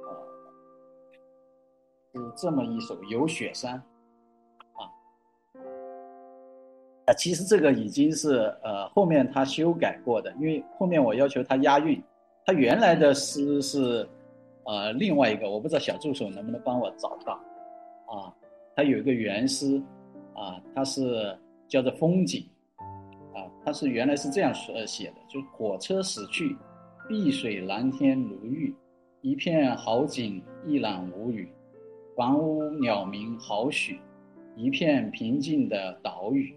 [0.05, 0.17] 呃，
[2.15, 3.75] 是这么一首《有雪山》，
[4.81, 4.89] 啊，
[7.07, 12.03] 啊，其实这个已经是呃后面他修改过的，因为后面我要求他押韵，
[12.47, 14.09] 他原来的诗是。
[14.65, 17.33] 呃，另外一个我不知道小助手能不能帮我找到，
[18.07, 18.33] 啊，
[18.77, 19.83] 他有一个原诗，
[20.35, 22.49] 啊，它是叫做风景，
[23.35, 26.57] 啊，它是原来是这样说写的，就是火车驶去，
[27.09, 28.73] 碧水蓝天如玉，
[29.23, 31.49] 一片好景一览无余，
[32.17, 33.99] 房屋鸟鸣好许，
[34.57, 36.55] 一片平静的岛屿，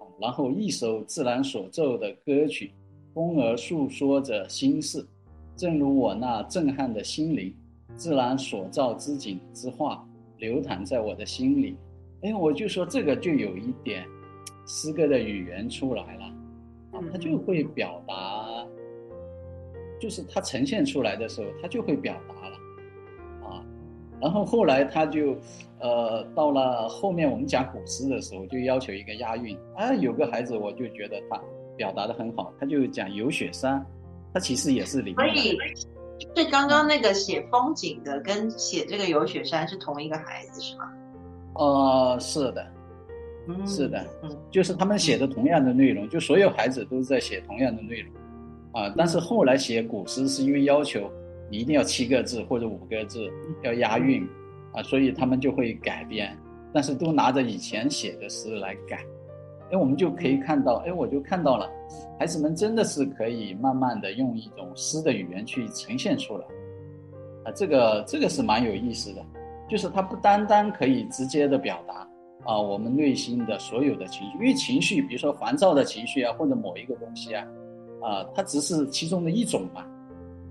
[0.00, 2.72] 啊，然后一首自然所奏的歌曲，
[3.14, 5.06] 风儿诉说着心事。
[5.56, 7.54] 正如我那震撼的心灵，
[7.94, 10.04] 自然所造之景之画，
[10.38, 11.76] 流淌在我的心里。
[12.22, 14.04] 哎，我就说这个就有一点
[14.66, 16.24] 诗歌的语言出来了，
[16.92, 18.14] 啊，它就会表达，
[20.02, 22.56] 就是他呈现出来的时候，他就会表达了，
[23.48, 23.64] 啊，
[24.20, 25.36] 然后后来他就，
[25.78, 29.56] 呃，到了后面我们讲古诗的时候，就要求一个押韵。
[29.76, 31.40] 啊，有个孩子我就觉得他
[31.76, 33.80] 表达的很好，他就讲游雪山。
[34.34, 35.58] 他其实也是里面，所以
[36.34, 40.92] 是刚刚那个写风景的跟写这个游雪山是同一个孩子是吗？
[41.54, 42.66] 呃，是的，
[43.64, 48.12] 是的，嗯，就是他们写的同样的内容，就所有孩子都是在写同样的内容，
[48.72, 51.10] 啊，但是后来写古诗是因为要求
[51.50, 53.20] 你一定要七个字或者五个字
[53.62, 54.26] 要押韵，
[54.72, 56.36] 啊，所以他们就会改编，
[56.72, 59.04] 但是都拿着以前写的诗来改。
[59.70, 61.66] 哎，我们就可以看到，哎，我就看到了，
[62.18, 66.44] 孩子们真的是可以慢慢的用一种诗的语言去呈现出来，
[67.44, 69.24] 啊，这个这个是蛮有意思的，
[69.68, 72.06] 就是它不单单可以直接的表达
[72.44, 77.42] 啊我们内心的所有的情绪，因为情绪，比如说烦躁的情绪啊，或者某一个东西啊，
[78.02, 79.84] 啊，它只是其中的一种嘛，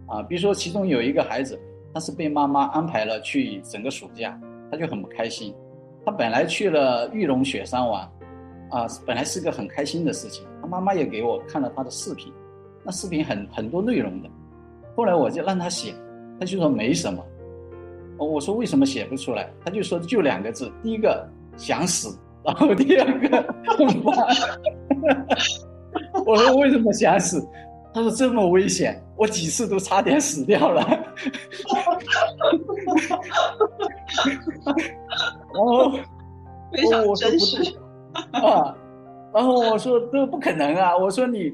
[0.07, 1.59] 啊，比如说其中有一个孩子，
[1.93, 4.39] 他是被妈妈安排了去整个暑假，
[4.71, 5.53] 他就很不开心，
[6.05, 8.09] 他本来去了玉龙雪山玩。
[8.71, 12.31] 啊，本来是个很开心的事情，他妈妈也给我看了他的视频，
[12.85, 14.29] 那视频很很多内容的，
[14.95, 15.93] 后来我就让他写，
[16.39, 17.21] 他就说没什么，
[18.17, 19.51] 我说为什么写不出来？
[19.65, 23.43] 他就说就两个字，第一个想死，然后第二个
[23.75, 24.25] 痛发。
[26.25, 27.45] 我说为什么想死？
[27.93, 30.81] 他说这么危险，我几次都差点死掉了。
[35.53, 35.91] 然后
[36.71, 37.77] 非常真实
[38.31, 38.73] 啊，
[39.33, 40.95] 然后我说这不可能啊！
[40.97, 41.53] 我说你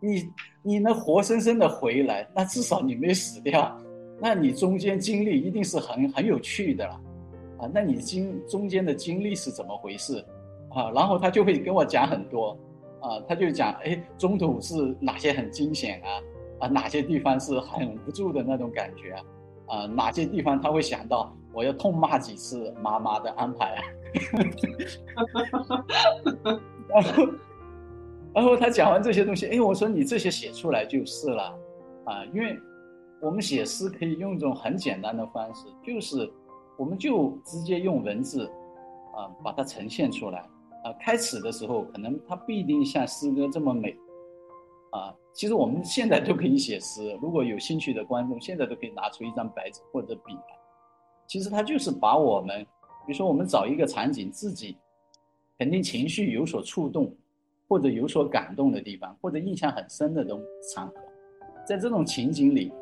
[0.00, 0.30] 你
[0.62, 3.74] 你能活生生的回来，那至少你没死掉，
[4.20, 7.00] 那你中间经历一定是很很有趣的了
[7.58, 7.70] 啊！
[7.72, 10.22] 那你经中间的经历是怎么回事
[10.68, 10.90] 啊？
[10.90, 12.54] 然后他就会跟我讲很多。
[13.00, 16.08] 啊，他就讲，哎，中途是哪些很惊险啊？
[16.60, 19.12] 啊，哪些地方是很无助的那种感觉
[19.66, 19.86] 啊？
[19.86, 23.82] 哪些地方他会想到我要痛骂几次妈妈的安排啊？
[26.88, 27.26] 然后，
[28.34, 31.54] 然后他讲完这些东西，哎，我说你这些写出来就是了，
[32.04, 32.58] 啊，因为
[33.20, 36.28] 我们写诗可以用一种很简单的方式，就是
[36.76, 38.46] 我们就直接用文字，
[39.14, 40.44] 啊，把它呈现出来。
[40.84, 43.96] 啊，开始的时候可能它不一定像诗歌这么美，
[44.92, 50.58] 啊，其实我们现在都可以写诗，如果有兴趣的观众，现在都可以拿出一张白纸或者笔来。
[51.26, 52.62] 其实它就是把我们，
[53.06, 54.76] 比如说我们找一个场景，自己
[55.58, 57.14] 肯定情绪有所触动，
[57.68, 60.40] 或者有所感动的地方，或者印象很深的东
[60.74, 60.94] 场合，
[61.66, 62.72] 在这种情景里，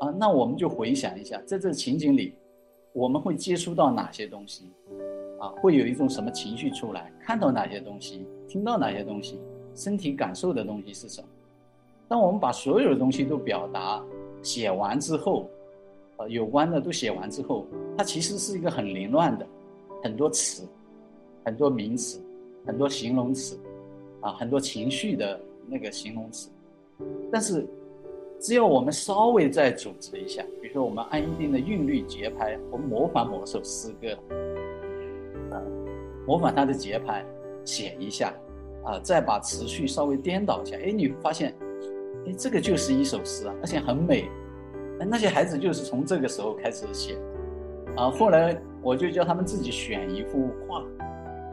[0.00, 2.34] 啊，那我们就回想一下，在这情景里，
[2.92, 4.70] 我们会接触到哪些东西。
[5.38, 7.12] 啊，会有一种什么情绪出来？
[7.20, 9.38] 看到哪些东西，听到哪些东西，
[9.74, 11.28] 身体感受的东西是什么？
[12.08, 14.02] 当我们把所有的东西都表达
[14.42, 15.48] 写完之后，
[16.16, 19.46] 呃，有关的都写完之后，它其实是一个很凌乱的，
[20.02, 20.66] 很多词，
[21.44, 22.20] 很多名词，
[22.66, 23.58] 很多形容词，
[24.20, 26.50] 啊，很多情绪的那个形容词。
[27.30, 27.64] 但是，
[28.40, 34.18] 只要我们稍微再组织一下，比如说我们按一定的韵律节拍，我们模仿某首诗歌。
[36.28, 37.24] 模仿它的节拍，
[37.64, 38.34] 写一下，
[38.84, 41.54] 啊，再把词序稍微颠倒一下，哎，你发现，
[42.26, 44.28] 哎，这个就是一首诗啊，而且很美。
[45.08, 47.16] 那些孩子就是从这个时候开始写，
[47.96, 50.80] 啊，后来我就叫他们自己选一幅画，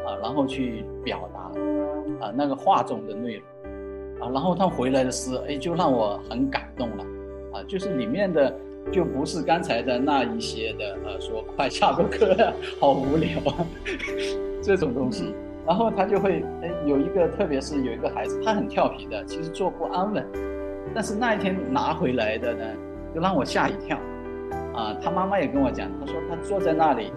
[0.03, 3.43] 啊，然后去表达，啊，那个画中的内容，
[4.19, 7.03] 啊，然后他回来的诗，哎，就让我很感动了，
[7.53, 8.53] 啊，就是里面的
[8.91, 13.65] 就不是刚才的那一些的，呃，说快下个课了，好无聊啊。
[14.65, 20.25] 这种东西，然后他就会，哎，有一个，特别是有一个孩子，他很调皮的，其实坐不安稳，
[20.93, 22.65] 但是那一天拿回来的呢，
[23.13, 23.95] 就让我吓一跳，
[24.73, 27.13] 啊，他妈妈也跟我讲，他说他坐在那里，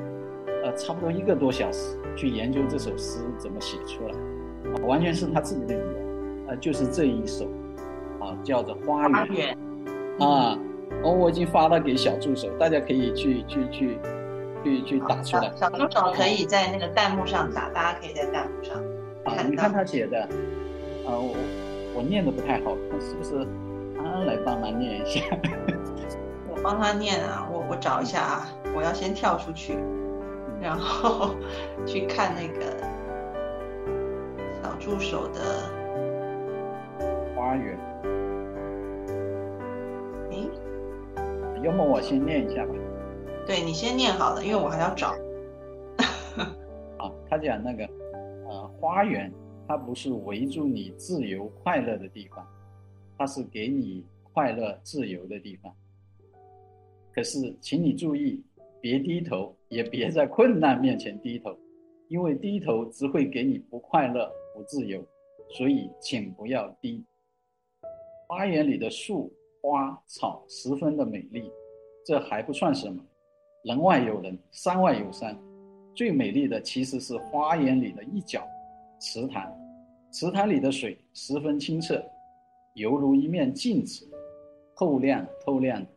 [0.63, 4.13] 呃，差不多一个多小时去研究这首诗怎么写出来，
[4.71, 7.47] 啊，完全是他自己的语言，呃，就是这一首，
[8.21, 9.57] 啊，叫做《花园》，
[10.23, 10.59] 啊，
[11.03, 13.99] 哦，我已经发了给小助手，大家可以去去去。
[14.65, 18.77] 去去打出来，小助手可以在那个弹幕上打，大家可以在弹幕上
[19.25, 19.43] 啊。
[19.49, 20.21] 你看他写的，
[21.07, 21.35] 啊，我
[21.97, 23.47] 我念的不太好，是不是
[23.99, 25.25] 安安来帮忙念一下？
[26.51, 29.77] 我帮他念啊，我我找一下啊，我要先跳出去，
[30.61, 31.35] 然后
[31.87, 32.77] 去看那个
[34.63, 35.41] 小助手的
[37.37, 37.79] 花园。
[40.31, 40.37] 哎，
[41.63, 42.73] 要么我先念一下吧。
[43.49, 45.15] 对你先念好了，因为我还要找。
[46.99, 47.89] 好，他讲那个，
[48.47, 49.33] 呃，花园，
[49.67, 52.47] 它不是围住你自由快乐的地方，
[53.17, 55.75] 它是给你快乐自由的地方。
[57.15, 58.45] 可是，请你注意，
[58.83, 61.59] 别低头，也别在困难面前低头，
[62.09, 65.03] 因为低头只会给你不快乐、不自由。
[65.53, 67.03] 所以，请不要低。
[68.27, 69.33] 花园里的树
[69.63, 71.51] 花草十分的美丽，
[72.05, 73.03] 这还不算什么。
[73.69, 75.39] 人外有人，山外有山，
[75.95, 78.43] 最美丽的其实是花园里的一角
[78.99, 79.47] 池塘。
[80.11, 82.03] 池塘里的水十分清澈，
[82.77, 84.09] 犹如一面镜子，
[84.75, 85.89] 透亮透亮的。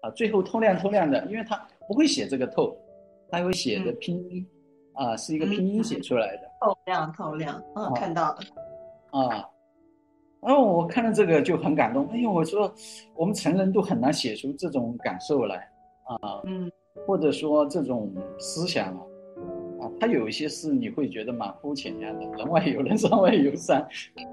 [0.00, 2.74] 啊，最后透亮透亮的，因为他不会写这个透，
[3.28, 4.46] 他会写的拼音，
[4.94, 6.50] 啊，是一个拼音写出来的。
[6.62, 8.38] 透亮透亮，嗯，看到了。
[9.10, 9.46] 啊，
[10.40, 12.08] 然后我看到这个就很感动。
[12.08, 12.72] 哎呦，我说
[13.14, 15.56] 我们成人都很难写出这种感受来。
[16.04, 16.72] 啊，嗯。
[17.06, 19.00] 或者说这种思想啊，
[19.80, 23.80] 啊，它有一些是你会觉得蛮肤浅一样的，人外有人，山外有山，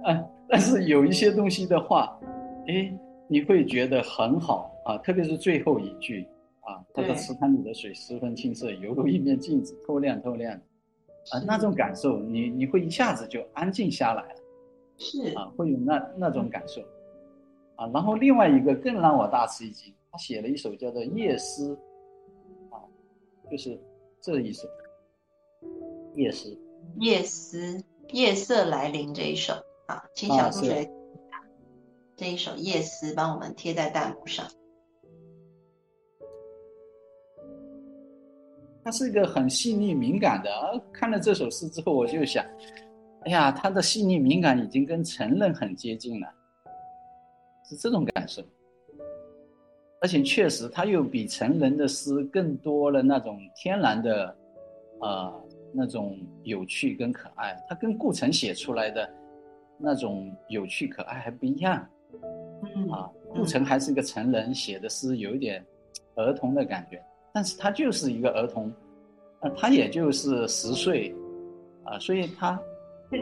[0.03, 2.19] 啊，但是有一些东西的话，
[2.67, 2.93] 哎，
[3.27, 6.27] 你会觉得很好啊，特别是最后一句
[6.61, 10.53] 啊，他说池塘里的水十分清澈，犹如一面镜子，透亮透亮，
[11.31, 14.39] 啊，那种感受，你你会一下子就安静下来了，
[14.97, 15.33] 是。
[15.35, 16.81] 啊，会有那那种感受，
[17.75, 21.73] 啊，然后另外一个更让我大吃一惊，他写了一首叫做《夜思》。
[23.49, 23.79] 就是
[24.21, 24.67] 这一首
[26.15, 26.57] 夜思，
[26.99, 29.53] 夜思夜色来临这一首
[29.87, 30.89] 啊，请小同学
[32.15, 34.45] 这一首夜思帮我们贴在弹幕上。
[38.83, 40.49] 他是一个很细腻敏感的，
[40.93, 42.45] 看了这首诗之后，我就想，
[43.21, 46.27] 哎呀，他的细腻敏感已经跟成人很接近了，
[47.67, 48.43] 是这种感受。
[50.05, 54.37] 而且确实，他又比成人的诗更多了那种天然的，
[55.01, 55.33] 呃，
[55.73, 57.59] 那种有趣跟可爱。
[57.67, 59.11] 他跟顾城写出来的
[59.79, 61.83] 那种有趣可爱还不一样。
[62.61, 65.65] 嗯啊，顾城还是一个成人写的诗，有一点
[66.13, 67.03] 儿童的感觉。
[67.33, 68.71] 但是他就是一个儿童，
[69.39, 71.15] 呃，他也就是十岁，
[71.83, 72.61] 啊，所以他，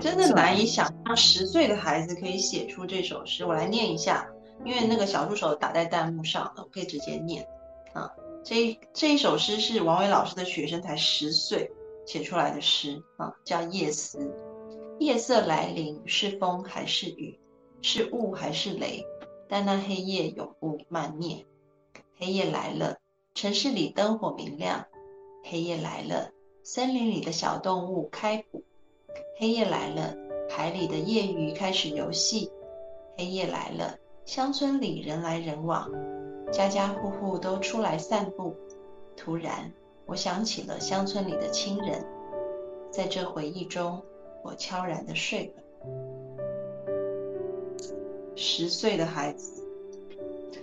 [0.01, 3.45] 真的难以想象十岁的孩子可以写出这首诗。
[3.45, 4.29] 我来念一下，
[4.65, 7.47] 因为那个小助手打在弹幕上了，我可以直接念。
[7.93, 8.11] 啊，
[8.43, 11.71] 这这一首诗是王伟老师的学生才十岁
[12.05, 14.19] 写出来的诗啊，叫《夜思》。
[14.99, 17.39] 夜色来临，是风还是雨？
[17.81, 19.05] 是雾还是雷？
[19.49, 21.45] 但那黑夜永不漫灭。
[22.17, 22.97] 黑夜来了。
[23.35, 24.85] 城市里灯火明亮，
[25.43, 26.29] 黑夜来了；
[26.63, 28.63] 森林里的小动物开捕，
[29.39, 30.15] 黑夜来了；
[30.51, 32.51] 海里的夜鱼开始游戏，
[33.17, 35.91] 黑夜来了；乡村里人来人往，
[36.51, 38.55] 家家户户都出来散步。
[39.17, 39.71] 突然，
[40.05, 42.05] 我想起了乡村里的亲人，
[42.89, 44.01] 在这回忆中，
[44.41, 45.63] 我悄然的睡了。
[48.35, 49.61] 十岁的孩子。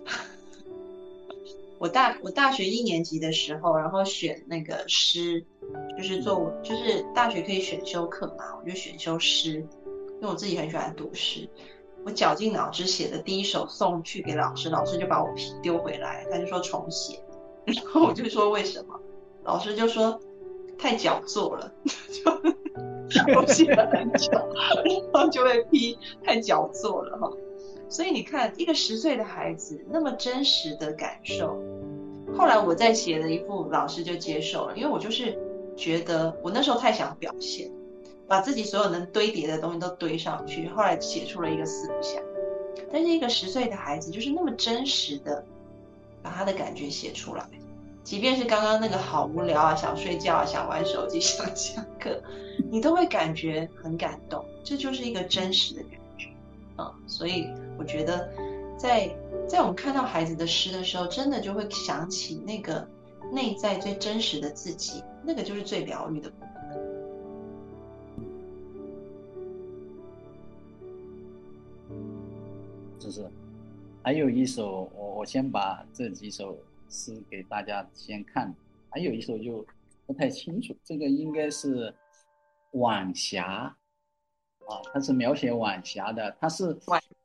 [1.78, 5.44] 我大我大学一年级的时候，然后选那个诗，
[5.96, 9.66] 就是做就是大学可以选修课嘛，我就选修诗，
[10.16, 11.48] 因为我自己很喜欢读诗。
[12.04, 17.22] 我绞尽脑汁写的第一首送去给老师，老师就把我批丢回来，他就说重写，
[17.64, 18.98] 然后我就说为什么？
[19.44, 20.20] 老师就说
[20.78, 21.72] 太矫作了，
[23.10, 27.30] 就我写了很久，然后就会批太矫作了哈。
[27.88, 31.60] 所以你看，一个十岁的孩子那么真实的感受，
[32.36, 35.36] 后来我再写了一副，老师就接受了，因为我就是
[35.76, 37.70] 觉得我那时候太想表现，
[38.30, 42.22] 把自己所有能堆叠的东西都堆上去，后来写出了一个四不像。
[42.92, 45.44] 但是一个十岁的孩子就是那么真实的
[46.22, 47.44] 把他的感觉写出来，
[48.04, 52.22] 即便是刚刚那个好无聊啊，想睡觉啊，想玩手机， 想下课，
[52.70, 56.28] 你都会感觉很感动，这就是一个真实的感觉
[56.76, 57.48] 啊，所以。
[57.78, 58.28] 我觉得，
[58.76, 59.10] 在
[59.48, 62.86] 在我们看到孩子的诗的时候，真的就会想起那个
[63.32, 66.50] 内在最真实的自己，那个就是最疗愈的部分。
[73.00, 73.26] 就是，
[74.04, 76.56] 还有一首，我我先把这几首
[76.90, 78.54] 诗给大家先看，
[78.90, 79.66] 还有一首就
[80.06, 81.92] 不太清楚，这个应该是
[82.72, 83.74] 晚霞。
[84.68, 86.78] 啊，它是描写晚霞的，它是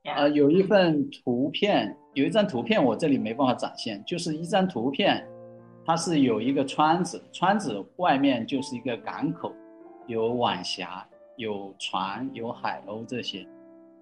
[0.04, 5.24] 呃有一份图片，有一张图片我这里没办法展现，就是一张图片，
[5.86, 9.52] 它是有一个窗子，窗子外面就是一个港口，
[10.08, 11.06] 有晚霞，
[11.36, 13.46] 有船，有海鸥这些，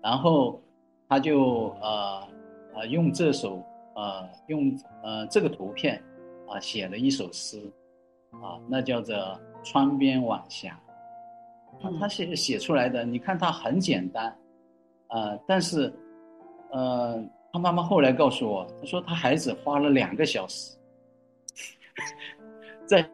[0.01, 0.61] 然后
[1.08, 2.28] 他就呃
[2.76, 3.64] 呃用这首
[3.95, 6.01] 呃用呃这个图片
[6.47, 7.60] 啊写了一首诗，
[8.32, 9.16] 啊那叫做
[9.64, 10.80] 窗边晚霞。
[11.99, 14.34] 他写写出来的，你看他很简单，
[15.08, 15.91] 呃，但是，
[16.72, 20.78] 呃，他妈妈后来告诉我，他说他孩子花了两个小时，
[22.86, 23.06] 在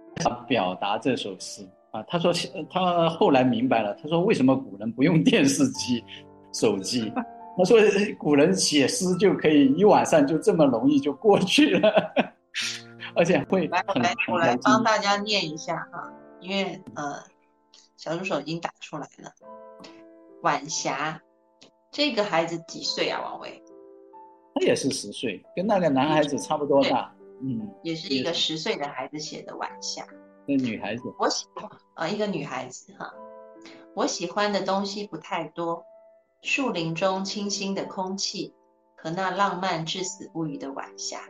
[0.45, 2.03] 表达这首诗啊。
[2.03, 2.33] 他说
[2.69, 6.03] 他后来明白了，他说为什么古人不用电视机、
[6.53, 7.11] 手机？
[7.57, 7.77] 他说
[8.17, 12.13] 古人写诗就可以一晚上就这么容易就过去了，
[13.15, 17.21] 而且会来来，我来帮大家念一下哈，因为呃。
[17.97, 19.29] 小助手已经打出来了。
[20.41, 21.21] 晚霞，
[21.91, 23.19] 这个孩子几岁啊？
[23.21, 23.61] 王伟，
[24.55, 27.13] 他也是十岁，跟那个男孩子差不多大。
[27.41, 30.07] 嗯，也是一个十岁的孩子写的晚霞。
[30.45, 33.13] 那女孩子，我喜欢啊，一个女孩子哈。
[33.93, 35.83] 我喜欢的东西不太多，
[36.41, 38.53] 树林中清新的空气
[38.95, 41.21] 和那浪漫至死不渝的晚霞，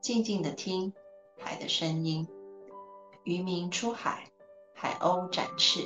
[0.00, 0.92] 静静的听
[1.38, 2.28] 海的声音，
[3.24, 4.24] 渔民出海。
[4.78, 5.80] 海鸥展翅，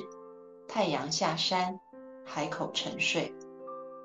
[0.66, 1.78] 太阳下山，
[2.24, 3.32] 海口沉睡，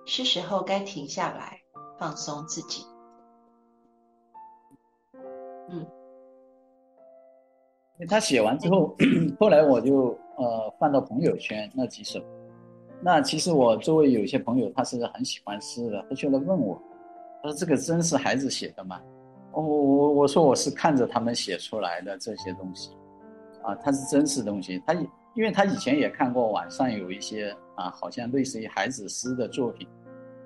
[0.05, 1.59] 是时候该停下来
[1.97, 2.85] 放松自己。
[5.69, 5.87] 嗯，
[8.07, 8.95] 他写完之后，
[9.39, 12.21] 后来我就呃放到朋友圈那几首。
[13.05, 16.81] 那其实我周围有些朋友，他是很喜欢诗的，他就来问我，
[17.43, 18.99] 他说：“这个真是孩子写的吗？”
[19.53, 22.89] 我我我说我是看着他们写出来的这些东西。
[23.61, 24.95] 啊，他是真实东西，它
[25.35, 29.87] 因为他以前也看过网上有一些啊，好像类似于孩子诗的作品，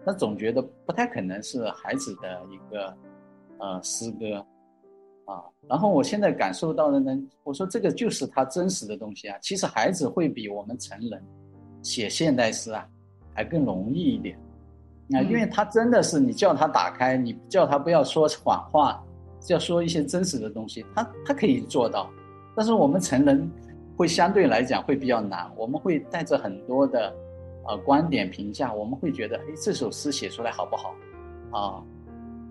[0.06, 2.94] 他总觉得不太可能是孩子的一个
[3.60, 4.46] 呃诗歌
[5.24, 5.44] 啊。
[5.70, 9.38] 然后我现在感受到的呢，我说这个就是他真实的东西啊。
[9.42, 11.24] 其实孩子会比我们成人
[11.82, 12.88] 写现代诗啊
[13.34, 14.38] 还更容易一点。
[15.12, 19.04] 啊，因为他真的是你叫他打开，你叫他不要说谎话，
[19.48, 22.10] 要说一些真实的东西，他他可以做到。
[22.56, 23.50] 但是我们成人
[23.98, 27.12] 会相对来讲会比较难，我们会带着很多的
[27.68, 30.94] 呃观点评价，我们会觉得，哎，这首诗写出来好不好？
[31.52, 31.84] 啊，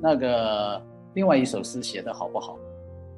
[0.00, 0.82] 那个
[1.14, 2.58] 另外一首诗写的好不好？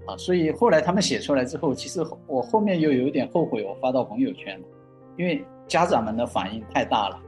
[0.06, 4.66] 啊，所以后来他们写出来之后，其实我后面又有一点后悔，我发到朋友圈了，
[5.16, 7.18] 因为家长们的反应太大了。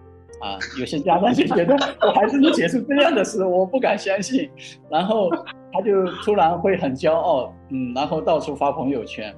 [0.41, 1.73] 啊，有些家长就觉得
[2.03, 4.51] 我孩子能写出这样的诗，我不敢相信，
[4.91, 5.31] 然后
[5.73, 9.33] 他就突然会很骄傲，嗯，然后到处发朋友圈，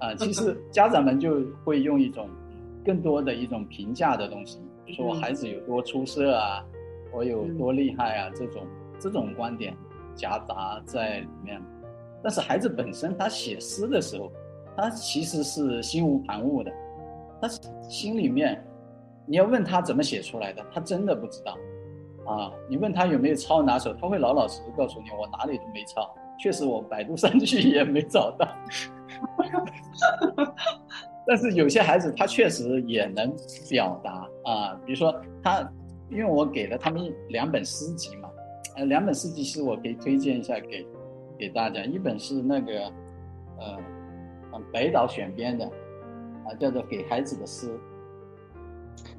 [0.00, 2.28] 啊，其实家长们就会用一种
[2.84, 6.64] 更多的一种评价的东西，说我孩子有多出色啊，
[7.12, 8.66] 我有多厉害啊，这种
[8.98, 9.72] 这种观点
[10.16, 11.62] 夹杂在里面，
[12.24, 14.32] 但是孩子本身他写诗的时候，
[14.76, 16.72] 他其实是心无旁骛的，
[17.40, 17.48] 他
[17.88, 18.62] 心里面。
[19.26, 21.52] 你要问他怎么写出来的，他真的不知道，
[22.26, 28.48] 啊，你问他有没有抄哪首，他会老老实实告诉你，我哪里都没抄，确实我百度上去也没找到。
[31.24, 33.32] 但是有些孩子他确实也能
[33.68, 35.14] 表达啊，比如说
[35.44, 35.60] 他，
[36.10, 38.28] 因为我给了他们两本诗集嘛，
[38.74, 40.84] 呃，两本诗集是我可以推荐一下给
[41.38, 42.72] 给大家，一本是那个
[43.60, 43.78] 呃，
[44.72, 45.70] 北岛选编的，
[46.50, 47.68] 啊，叫做《给孩子的诗》。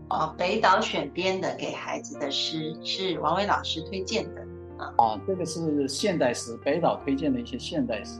[0.09, 4.41] 哦，北岛选编的给孩子的诗是王伟老师推荐的
[4.77, 4.93] 啊。
[4.97, 8.19] 啊，这个是现代诗，北岛推荐的一些现代诗。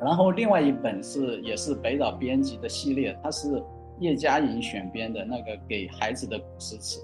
[0.00, 3.62] 然后另外一本是也是北岛编辑的系列，它是
[4.00, 7.00] 叶嘉莹选编的那个给孩子的古诗词，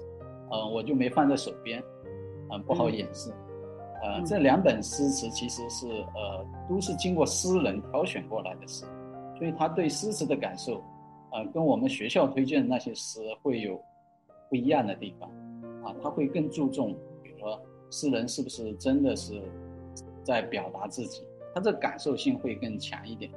[0.51, 1.81] 嗯，我就没放在手边，
[2.51, 3.31] 嗯，不好演示。
[4.03, 8.85] 呃，这两本诗词其实是呃都是经过诗人挑选过来的诗，
[9.39, 10.83] 所以他对诗词的感受。
[11.31, 13.81] 呃，跟我们学校推荐的那些诗会有
[14.49, 15.29] 不一样的地方，
[15.83, 17.59] 啊，他会更注重，比如说
[17.89, 19.41] 诗人是不是真的是
[20.23, 21.23] 在表达自己，
[21.55, 23.31] 他这感受性会更强一点，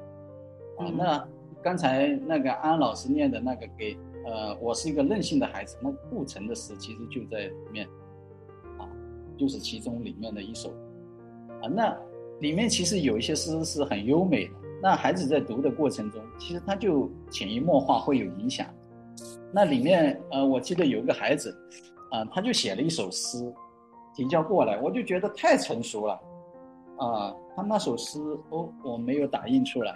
[0.77, 1.29] 啊，那
[1.63, 7.87] 刚才那个安老师念的那个给，呃，我是一个任性的孩子，那顾城的诗其实就在里面，
[8.77, 8.91] 啊，
[9.39, 10.71] 就是其中里面的一首，
[11.63, 11.97] 啊，那
[12.41, 14.55] 里面其实有一些诗是很优美的。
[14.85, 18.67] 那孩子在读的过程中，其实他就潜移默化会有影响。
[19.51, 21.57] 那里面，呃，我记得有个孩子，
[22.11, 23.51] 啊，他就写了一首诗，
[24.15, 26.21] 提交过来，我就觉得太成熟了，
[26.99, 28.21] 啊，他那首诗，
[28.51, 29.93] 哦，我没有打印出来，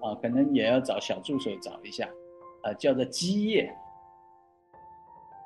[0.00, 2.10] 啊，可能也要找小助手找一下，
[2.64, 3.72] 啊，叫做《基业》，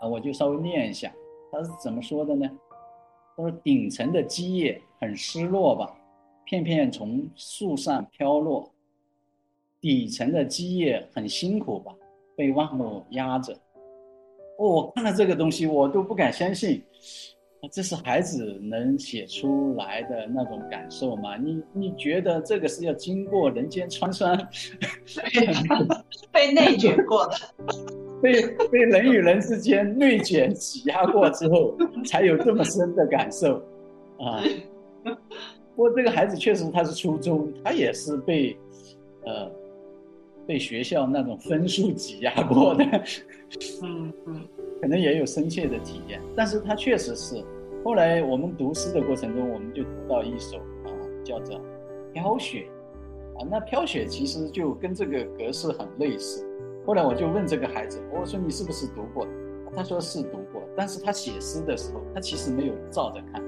[0.03, 1.13] 啊，我就稍微念一下，
[1.53, 2.49] 他是怎么说的呢？
[3.37, 5.95] 他说：“顶层的基业很失落吧。”
[6.47, 8.73] 片片从树上飘落，
[9.81, 11.93] 底层的基叶很辛苦吧，
[12.37, 13.53] 被万物压着。
[14.59, 16.81] 哦，我看了这个东西，我都不敢相信，
[17.73, 21.37] 这是孩子能写出来的那种感受吗？
[21.37, 24.37] 你你觉得这个是要经过人间沧桑，
[26.31, 27.35] 被内卷过的，
[28.23, 33.57] 被被人与人之间内卷挤压过之后，才有这么深的感受
[34.21, 34.41] 啊。
[35.77, 38.57] 不过这个孩子确实他是初中，他也是被，
[39.27, 39.53] 呃，
[40.47, 42.85] 被学校那种分数挤压过的，
[43.83, 44.49] 嗯嗯，
[44.81, 46.19] 可能也有深切的体验。
[46.35, 47.45] 但是他确实是，
[47.85, 50.91] 后来我们读诗的过程中，我们就读到一首啊，
[51.23, 51.57] 叫做
[52.15, 52.67] 《飘雪》，
[53.39, 56.43] 啊，那《飘雪》其实就跟这个格式很类似。
[56.87, 59.27] 后来我就问这个孩子，我说你是不是读过？
[59.77, 63.43] 他说是读过，但是他写诗的时候，他其实没有照着看，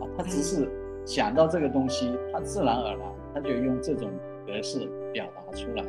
[0.00, 0.70] 啊，他只是。
[1.06, 3.00] 想到这个东西，他自然而然
[3.32, 4.10] 他就用这种
[4.44, 5.82] 格式表达出来，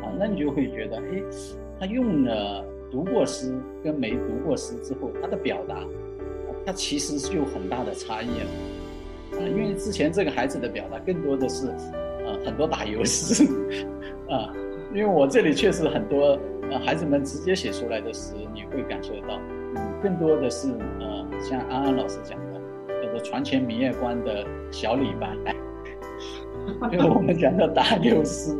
[0.00, 1.22] 啊，那你就会觉得，哎，
[1.78, 5.76] 他用了读过诗跟没读过诗之后，他的表达，
[6.66, 11.68] 他其实是有很大的差异了，啊，因为之前这个孩子的表达更多的是，
[12.26, 13.44] 呃，很多打油诗，
[14.28, 14.52] 啊，
[14.92, 16.36] 因为我这里确实很多，
[16.68, 19.38] 呃，孩子们直接写出来的诗，你会感受到，
[19.76, 20.68] 嗯，更多的是，
[20.98, 22.36] 呃，像安安老师讲。
[23.20, 25.28] 床前明月光的小李白，
[26.92, 28.52] 因为我们讲的打油诗，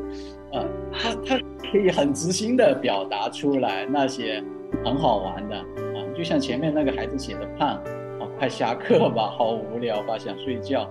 [0.53, 1.41] 啊，他他
[1.71, 4.43] 可以很直心的表达出来那些
[4.85, 10.89] 很好玩的啊，就像前面那个孩子写的胖，啊，快下课吧，好无聊吧，想睡觉，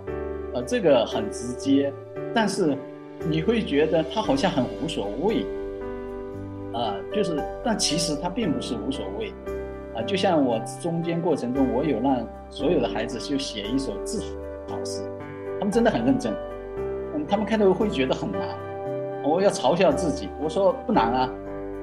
[0.53, 1.93] 呃，这个很直接，
[2.34, 2.76] 但是
[3.30, 5.45] 你会觉得他好像很无所谓，
[6.74, 9.32] 啊，就是，但其实他并不是无所谓，
[9.95, 14.21] 啊，就像我中间过程中，我有让所有的孩子就写一首自
[14.67, 15.03] 嘲诗，
[15.59, 16.33] 他们真的很认真，
[17.15, 18.41] 嗯，他们开头会觉得很难，
[19.23, 21.33] 我要嘲笑自己，我说不难啊，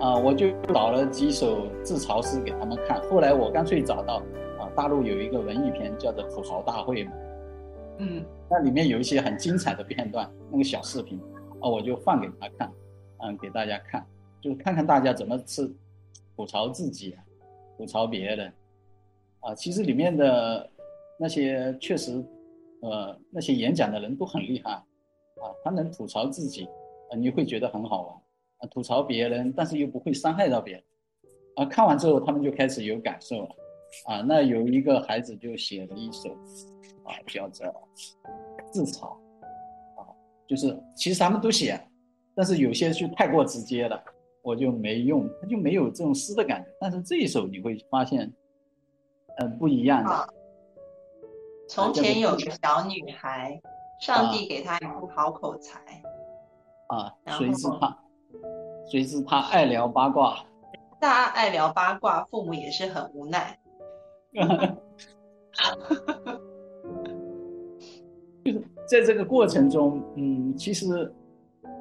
[0.01, 4.23] 啊，我就找了几首自嘲诗给他们看，后来我干脆找到，
[4.59, 7.13] 啊，大陆有一个文艺片叫做《吐槽大会》嘛，
[7.99, 11.21] 嗯，那里面有一些很精彩的片段，那个小视频，
[11.61, 12.73] 啊，我就放给他看，
[13.19, 14.05] 嗯，给大家看。
[14.41, 15.69] 就是看看大家怎么吃
[16.37, 17.13] 吐槽自己，
[17.79, 18.53] 吐槽别人，
[19.39, 20.69] 啊，其实里面的
[21.17, 22.13] 那些确实，
[22.83, 28.17] 呃，那些演讲的人都很厉害，啊，他能吐槽自己，啊，你会觉得很好玩，
[28.59, 30.83] 啊，吐槽别人，但是又不会伤害到别人，
[31.55, 33.49] 啊，看完之后他们就开始有感受了，
[34.07, 36.31] 啊，那有一个孩子就写了一首，
[37.05, 37.73] 啊，叫做
[38.73, 39.13] 自嘲，
[39.95, 40.03] 啊，
[40.49, 41.81] 就是其实他们都写，
[42.35, 44.03] 但是有些就太过直接了。
[44.49, 46.69] 我就没用，他就没有这种诗的感觉。
[46.81, 48.33] 但是这一首你会发现，
[49.37, 50.35] 嗯，不一样的。
[51.69, 53.61] 从前有个小女孩，
[54.01, 55.79] 上帝给她一副好口才。
[56.87, 57.99] 啊，谁知她，
[58.91, 60.43] 谁知她爱聊八卦。
[60.99, 63.59] 大家爱聊八卦，父母也是很无奈。
[68.47, 71.13] 就是在这个过程中，嗯，其实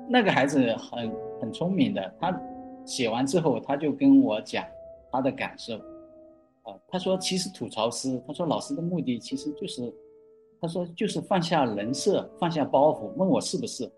[0.09, 2.37] 那个孩子很很聪明的，他。
[2.87, 4.65] 写完之后，他就跟我讲
[5.11, 5.75] 他的感受，
[6.63, 9.93] 啊，他说其实吐槽师，他说老师的目的其实就是，
[10.61, 13.91] 他说就是放下人设，放下包袱，问我是不是？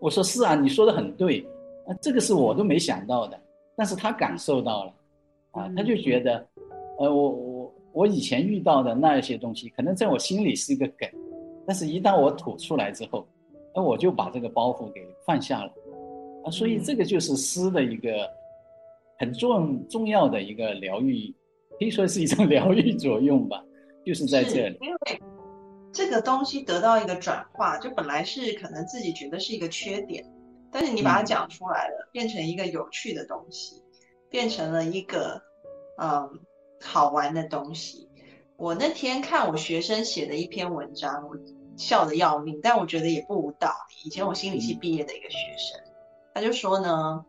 [0.00, 1.44] 我说是啊，你说的很对，
[1.88, 3.36] 啊，这个是我都没想到的，
[3.76, 4.92] 但是他感受到了，
[5.50, 6.46] 啊，他就觉得，
[7.00, 11.08] 呃，我我我以前遇到的那一些东西，可能在我心里是一个梗，
[11.66, 13.26] 但是一旦我吐出来之后，
[13.74, 15.72] 那我就把这个包袱给放下了。
[16.48, 18.10] 啊，所以这个就是诗的一个
[19.18, 21.34] 很重重要的一个疗愈，
[21.78, 23.62] 可以说是一种 疗愈作用吧，
[24.04, 24.78] 就是在这里。
[24.80, 25.22] 因为
[25.92, 30.24] 这个东西得到一个转化，就本来是可能自己觉得是一个缺点，
[30.70, 33.82] 但是你把它讲出来了，变成一个有趣的东西，
[34.30, 35.42] 变成了一个
[35.96, 36.40] 嗯
[36.80, 38.08] 好玩的东西。
[38.56, 41.36] 我那天看我学生写的一篇文章，我
[41.76, 44.08] 笑得要命，但我觉得也不无道理。
[44.08, 45.87] 以前我心理系毕业的一个学生。
[46.34, 47.24] 他就说呢，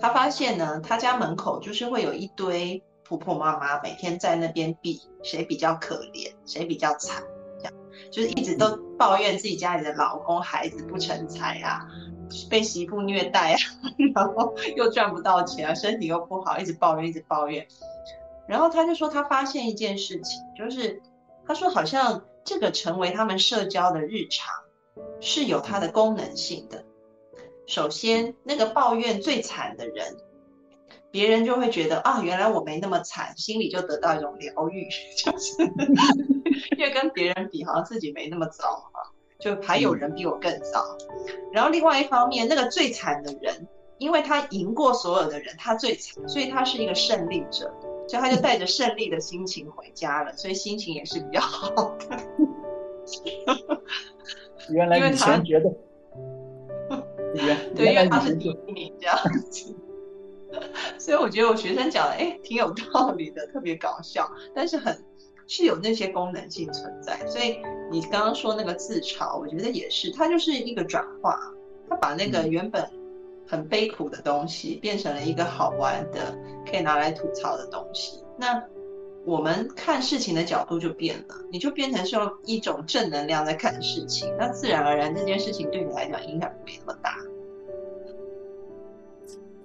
[0.00, 7.22] 他发现呢，他家门口就是会有一堆婆婆妈妈每天在那边比谁比较可怜，谁比较惨，
[7.58, 7.74] 这样
[8.10, 11.86] 就是一直都抱怨自己家里的老公孩子不成才啊，
[12.50, 13.58] 被媳妇虐待啊，
[14.14, 17.66] 然后又赚不到钱啊，身体又不好，一直抱怨，一直抱怨。
[18.46, 21.02] 然后他就说，他发现一件事情，就是
[21.46, 24.54] 他说好像这个成为他们社交的日常
[25.20, 26.82] 是有它的功能性的。
[27.68, 30.16] 首先，那个抱怨最惨的人，
[31.10, 35.52] 别人就会觉得啊，原来我没那么惨，心里就得到一种疗愈， 就是
[36.78, 40.82] 因为跟别人比，好像自己没那么糟啊，就还有人比我更糟。
[41.52, 47.70] 然后另外一方面，那个最惨的人，因为他赢过所有的人，他最惨，所以他是一个胜利者，
[48.08, 52.18] 所以他就带着胜利的心情回家了，所以心情也是比较好的。
[54.72, 55.70] 原来以前觉得。
[57.74, 59.16] 对，因为他是第一名这样
[59.50, 59.74] 子，
[60.98, 64.96] 所以我觉得我学生讲的哎挺有道理的，特别搞笑，但是很
[65.46, 67.18] 是有那些功能性存在。
[67.26, 67.58] 所以
[67.90, 71.38] 你刚刚说那个自嘲，我觉得也是，它就是一个转化，
[71.88, 72.88] 它把那个原本
[73.46, 76.36] 很悲苦的东西变成了一个好玩的，
[76.70, 78.22] 可以拿来吐槽的东西。
[78.36, 78.62] 那
[79.24, 87.16] 我们看事情的角度就变了，你就变成是用一种正能量在看事情，那自然而然这件事情对你来讲影响没那么大。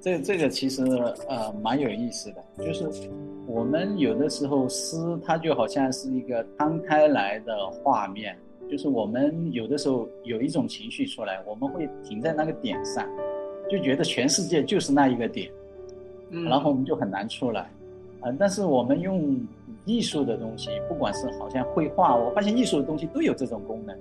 [0.01, 0.83] 这这个其实
[1.29, 3.09] 呃蛮有意思的，就是
[3.47, 8.37] 我们有的时候诗它就好像是一个摊开来的画面，
[8.69, 13.07] 就是我们有的时候有一种情绪出来，我们会停在那个点上，
[13.71, 15.49] 就觉得全世界就是那一个点，
[16.29, 17.71] 然后我们就很难出来，
[18.23, 19.39] 啊，但是我们用
[19.85, 23.95] 艺术的东西，不管是好像绘画，我发现艺术的东西都有这种功能，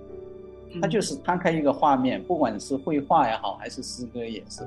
[0.81, 4.63] 它就是摊开一个画面，不管是绘画也好，还是诗歌也是。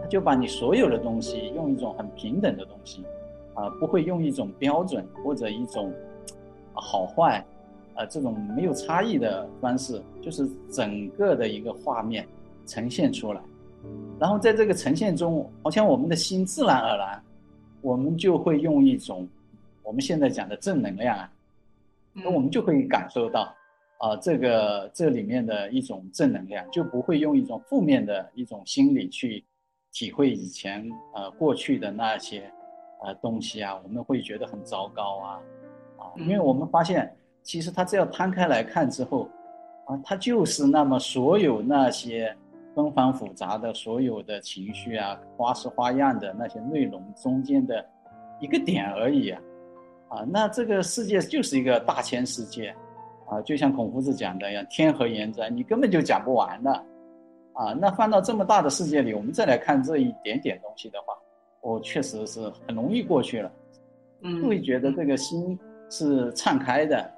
[0.00, 3.04] 它就把你所有的东西用一种很平等的东西，
[3.54, 5.92] 啊，不会用一种标准或者一种
[6.72, 7.44] 好坏，
[7.94, 12.26] 啊，这种没有差异的方式，就是整个的一个画面
[12.66, 13.40] 呈现出来。
[14.18, 17.22] 然后在这个呈现中，好像我们的心自然而然，
[17.80, 19.28] 我们就会用一种
[19.82, 21.30] 我们现在讲的正能量啊，
[22.12, 23.54] 那我们就会感受到
[23.98, 29.44] 啊，这个这里面的一种正能量，就不会用一种负面的一种心理去。
[29.90, 32.42] 体会以前呃过去的那些
[33.02, 35.40] 呃东西啊，我们会觉得很糟糕啊
[35.96, 37.10] 啊，因为我们发现
[37.42, 39.28] 其实它只要摊开来看之后
[39.86, 42.36] 啊，它就是那么所有那些
[42.78, 47.84] 纷繁复杂的所有的情绪啊，花式花样的那些内容中间的
[48.38, 49.40] 一个点而已啊
[50.08, 52.72] 啊，那这个世界就是一个大千世界
[53.28, 55.50] 啊，就像孔夫子讲的一样，天何言哉？
[55.50, 56.70] 你根本就讲不完的。
[57.54, 61.12] 啊，那放到这么大的世界里，我们再来看这一点点东西的话，
[61.60, 63.50] 我确实是很容易过去了，
[64.22, 65.58] 嗯，会觉得这个心
[65.90, 67.10] 是敞开的，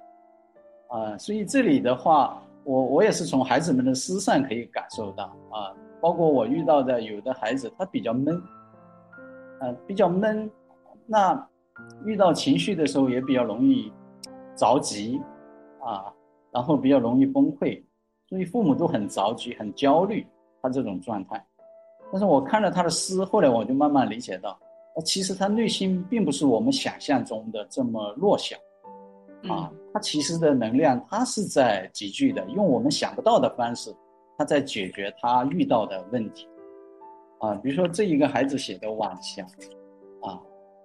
[0.88, 8.40] 啊，所以这里的话，我我也是从孩子们的诗上可以感受到啊，包括我遇到的有的孩子他比较闷，
[9.61, 10.50] 呃，比较闷，
[11.06, 11.48] 那
[12.04, 13.92] 遇到情绪的时候也比较容易
[14.54, 15.20] 着急，
[15.80, 16.12] 啊，
[16.52, 17.82] 然后比较容易崩溃。
[18.28, 20.24] 所以父母都很着急、很焦虑，
[20.62, 21.44] 他这种状态。
[22.12, 24.56] 但是我看了他的诗，后来我就慢慢理解到，
[24.94, 28.56] 呃，其实他内心并不是我们想象中的这么弱小，
[29.49, 33.95] 啊，他其实的能量他是在集聚的，用我们想不到的方式，
[34.36, 36.49] 他在解决他遇到的问题，
[37.38, 39.43] 啊，比如说这一个孩子写的晚霞，
[40.22, 40.38] 啊，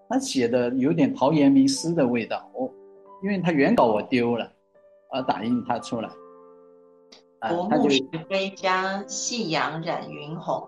[0.08, 2.72] 他写的有点陶渊明诗的味道，我，
[3.24, 4.50] 因为他原稿我丢了，
[5.12, 6.10] 而打印他出来。
[7.42, 10.68] 薄暮时归家，夕阳染云红。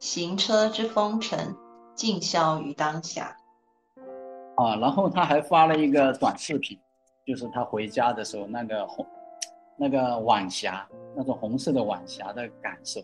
[0.00, 1.54] 行车之风尘，
[1.94, 3.36] 尽消于当下。
[4.56, 6.76] 啊，然后他还发了一个短视频，
[7.26, 9.06] 就是他回家的时候那个红，
[9.76, 13.00] 那个晚霞，那种红色的晚霞的感受。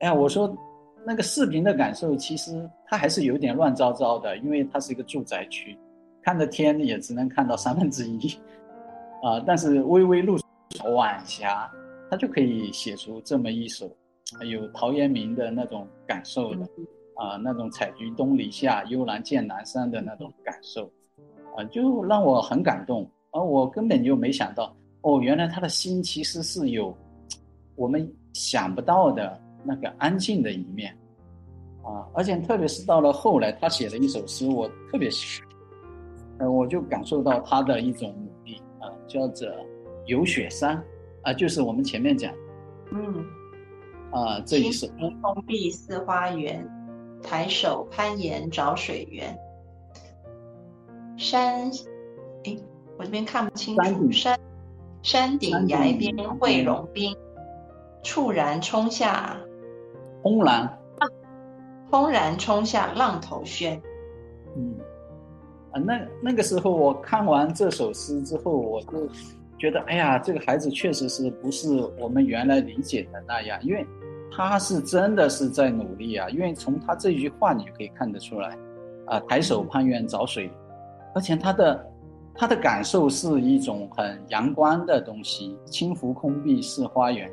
[0.00, 0.56] 哎呀，我说
[1.04, 5.78] 那个视频的感受，其实它还是有点乱糟糟的，因为它是一个住宅区，
[6.22, 8.18] 看着天也只能看到三分之一。
[9.22, 10.36] 啊，但是微微露
[10.94, 11.70] 晚霞。
[12.10, 13.94] 他就可以写出这么一首
[14.46, 16.66] 有陶渊明的那种感受的，
[17.16, 20.90] 啊，那种采菊东篱下，悠然见南山的那种感受，
[21.54, 23.06] 啊，就让我很感动。
[23.32, 26.96] 而我根本就没想到，哦，原来他的心其实是有
[27.76, 30.96] 我们想不到的那个安静的一面，
[31.82, 35.48] 啊，而且特别是到了后来，他写了一首诗，我特别喜欢，
[36.40, 39.48] 呃，我就感受到他的一种努力，啊，叫做
[40.06, 40.82] 游雪山。
[41.22, 42.32] 啊，就是我们前面讲，
[42.92, 43.26] 嗯，
[44.12, 44.86] 啊，这一首
[45.20, 46.64] “封闭四花园，
[47.22, 49.36] 抬手攀岩找水源。”
[51.18, 51.70] 山，哎，
[52.98, 54.10] 我这边看不清楚。
[54.12, 54.38] 山
[55.02, 57.16] 山顶崖边会融冰，
[58.02, 59.38] 猝然冲下，
[60.22, 60.78] 轰然，
[61.90, 63.80] 轰然冲下浪头轩。
[64.56, 64.74] 嗯，
[65.72, 69.08] 啊，那那个时候我看完这首诗之后，我就。
[69.60, 71.68] 觉得哎呀，这个孩子确实是不是
[71.98, 73.84] 我们原来理解的那样，因为
[74.30, 76.28] 他是真的是在努力啊。
[76.28, 78.56] 因为从他这句话你就可以看得出来，
[79.06, 80.48] 啊，抬手攀援找水，
[81.12, 81.84] 而且他的
[82.38, 87.28] 他的感受是一种很阳光的东西，轻拂空碧是花园，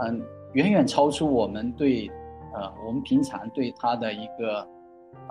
[0.00, 0.22] 嗯，
[0.52, 2.10] 远远超出我们对
[2.52, 4.60] 呃我们平常对他的一个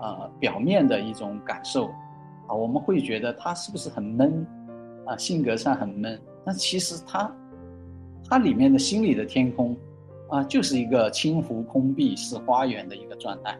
[0.01, 1.87] 呃表面的一种感受。
[2.47, 4.45] 啊，我们会觉得他是不是很闷？
[5.05, 7.31] 啊，性格上很闷，但其实他，
[8.27, 9.77] 他里面的心里的天空，
[10.29, 13.57] 啊，就是一个轻浮空碧是花园的一个状态，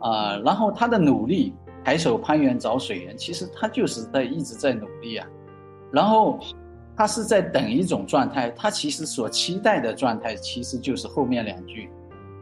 [0.00, 1.54] 啊，然后他的努力，
[1.88, 5.26] 抬手攀援找水源，其实他就是在一直在努力啊，
[5.90, 6.38] 然后
[6.94, 11.90] 他是在等一种状态，他其实所期待的状态，其实就是后面两句，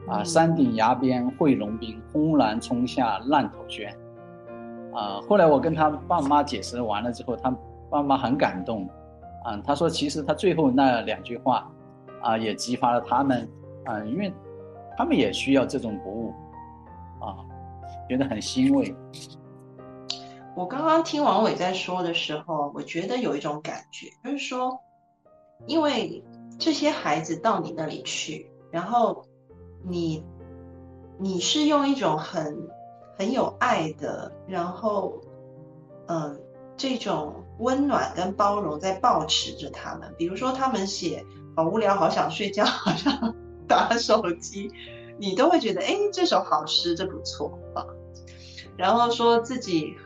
[0.08, 3.96] 啊，山顶崖边会龙兵，轰然冲下浪头轩，
[4.92, 7.56] 啊，后来我跟他爸妈解释完了之后，他。
[7.88, 8.84] 爸妈很感动，
[9.44, 11.70] 啊，他说其实他最后那两句话，
[12.20, 13.48] 啊，也激发了他们，
[13.84, 14.32] 啊，因为
[14.98, 16.34] 他们也需要这种鼓舞，
[17.24, 17.38] 啊，
[18.08, 18.94] 觉得很欣慰。
[20.56, 24.80] 我刚刚听王伟在说的时候，我觉得有一种感觉，就是说，
[25.66, 26.24] 因为
[26.58, 29.24] 这些孩子到你那里去，然后
[29.82, 30.24] 你
[31.18, 32.56] 你是用一种很
[33.18, 35.20] 很有爱的，然后，
[36.08, 36.40] 嗯。
[36.78, 41.24] 这种温暖跟包容在抱持着他们，比如说他们写
[41.56, 43.34] 好无聊，好想睡觉，好像
[43.66, 44.70] 打手机，
[45.16, 47.58] 你都会觉得哎，这首好诗，这不错。
[48.76, 49.96] 然后说自己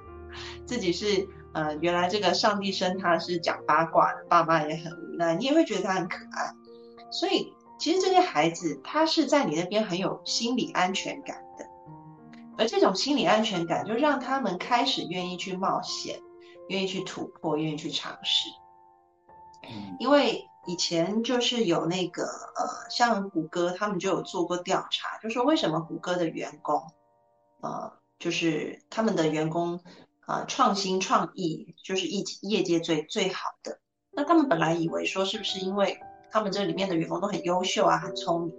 [0.66, 6.52] 自己是呃，原来这个上帝生他是讲八卦的，爸妈也很无奈，你也会觉得他很可爱。
[7.10, 11.66] 所以其实这些孩子他是在你那边很有心理安全感的。
[12.58, 16.20] 而这种心理安全感，就让他们开始愿意去冒险，
[16.68, 18.48] 愿意去突破，愿意去尝试。
[19.98, 26.82] 因为以前就是有那个呃，像谷歌他们就有做过调查，就说为什么谷歌的员工，
[27.60, 29.80] 呃，就是他们的员工
[30.20, 33.78] 啊，创新创意就是业业界最最好的。
[34.10, 35.98] 那他们本来以为说是不是因为
[36.30, 38.54] 他们这里面的员工都很优秀啊，很聪明，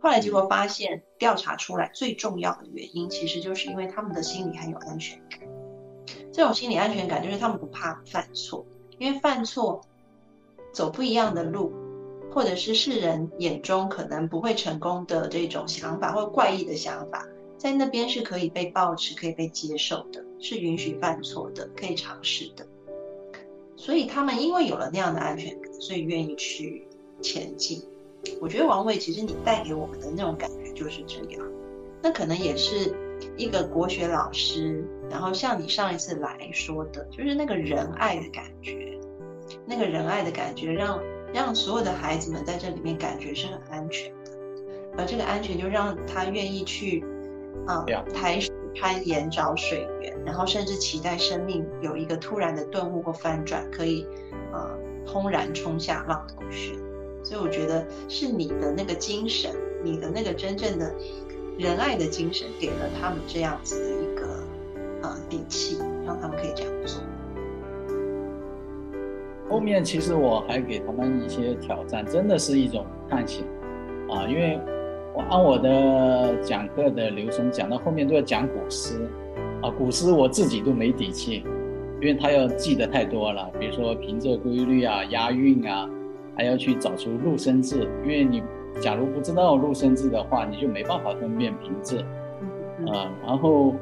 [0.00, 5.40] 后来结果发现调查出来最重要的原因，其实就是因为他们的心里很有安全感。
[6.32, 8.66] 这种心理安全感就是他们不怕犯错，
[8.98, 9.80] 因为犯错。
[10.72, 11.72] 走不一样的路，
[12.32, 17.24] 或者是世人眼中可能不会成功的这种想法或怪异的想法，
[17.64, 22.66] 在那边是可以被抱持、可以被接受的，是允许犯错的，可以尝试的。
[23.74, 26.86] 所以他们因为有了那样的安全感，所以愿意去
[27.22, 27.82] 前进。
[28.38, 31.42] 我觉得王伟，其实你带给我们的那种感觉就是这样。
[32.02, 32.94] 那可能也是
[33.38, 39.00] 一个国学老师，然后像你上一次来说的，就是那个仁爱的感觉。
[39.64, 41.02] 那个仁爱的感觉，让
[41.32, 44.32] 让所有的孩子们在这里面感觉是很安全的，
[44.98, 47.02] 而这个安全就让他愿意去
[47.66, 47.84] 啊
[48.14, 54.06] 抬水攀岩找水源，然后甚至期待生命有一个突然的顿悟或翻转，可以
[54.52, 54.70] 呃
[55.06, 56.78] 轰然冲下浪头去。
[57.22, 59.50] 所以我觉得是你的那个精神，
[59.82, 60.92] 你的那个真正的
[61.58, 64.26] 仁爱的精神，给了他们这样子的一个
[65.02, 67.00] 呃底气，让他们可以这样做。
[69.48, 73.44] 后面其实我还给他们一些挑战，真的是一种探险
[74.10, 74.26] 啊！
[74.26, 74.58] 因为
[75.14, 79.08] 我按我的讲课的流程讲到后面都要讲古诗
[79.62, 81.44] 啊，古诗我自己都没底气，
[82.00, 85.88] 因为他要记得太多了，比如说平仄规律啊、押韵啊，
[86.36, 88.42] 还要去找出入声字，因为你
[88.80, 92.00] 假如不知道入声字的话，你就没办法分辨平仄
[92.92, 93.08] 啊。
[93.24, 93.72] 然后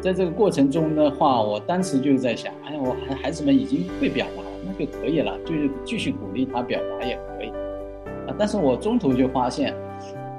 [0.00, 4.42] 在这个过程中的话，我当时就在想，哎呀，我孩孩子们已经会表达。
[4.66, 7.48] 那就可以了，就是继续鼓励他表达也可以
[8.26, 8.34] 啊。
[8.36, 9.72] 但是我中途就发现，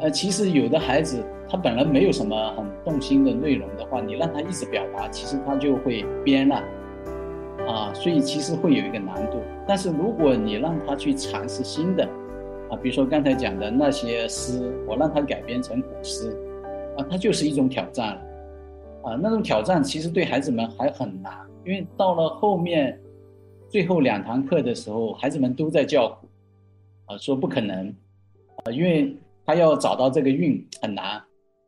[0.01, 6.63] 呃，其实有的孩子他本来没有什么很动心的内容的话，你让他一直表达，其实他就会编了
[7.67, 7.93] 啊。
[7.93, 9.37] 所以其实会有一个难度。
[9.67, 12.03] 但是如果你让他去尝试新的
[12.69, 16.31] 啊，比如说刚才讲的那些诗，我让他改编成古诗
[16.97, 18.21] 啊，它就是一种挑战了
[19.03, 19.19] 啊。
[19.21, 21.33] 那种挑战其实对孩子们还很难，
[21.65, 22.99] 因为到了后面。
[23.71, 26.27] 最后两堂课的时候，孩子们都在叫苦，
[27.05, 27.87] 啊，说不可能，
[28.63, 29.15] 啊，因为
[29.49, 31.19] 他要找到这个韵很难，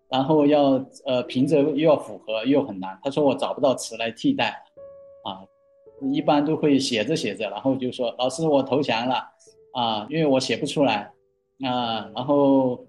[0.07, 0.73] 然后要
[1.03, 2.95] 呃平仄又要符合又很难。
[3.01, 4.49] 他说我找不到词来替代，
[5.23, 5.41] 啊，
[6.13, 9.15] 一般都会写着写着，然后就说老师我投降了，
[9.73, 11.11] 啊，因为我写不出来，
[11.65, 12.85] 啊，然后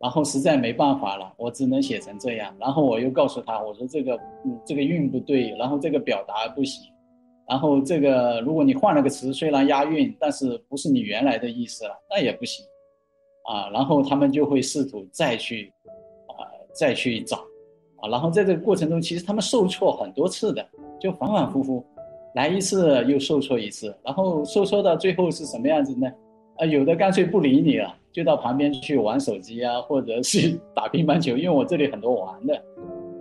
[0.00, 2.52] 然后实在没办法了，我只能写成这样。
[2.58, 4.18] 然后我又告诉他，我说这个
[4.66, 6.82] 这个韵不对，然后这个表达不行。
[7.48, 12.66] 然后这个，如果你换了个词，虽然押韵，但是不是你原来的意思了，那也不行，
[13.44, 15.72] 啊，然后他们就会试图再去，
[16.28, 17.38] 啊，再去找，
[17.96, 20.66] 啊，然后在这个过程中，其实他们受挫很多次的，
[21.00, 21.84] 就反反复复，
[22.34, 26.10] 来一次又受挫一次，然后受挫到最后是什么样子呢？
[26.56, 32.56] 啊，有的干脆不理你了，就到旁边去玩手机啊，或者是打乒乓球，因为我这里很多玩的，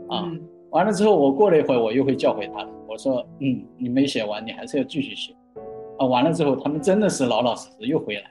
[0.10, 0.32] 啊。
[0.72, 2.70] 完了之后，我过了一会儿，我又会叫回他的。
[2.88, 5.32] 我说：“嗯，你没写完，你还是要继续写。”
[6.00, 8.22] 啊，完了之后，他们真的是老老实实又回来，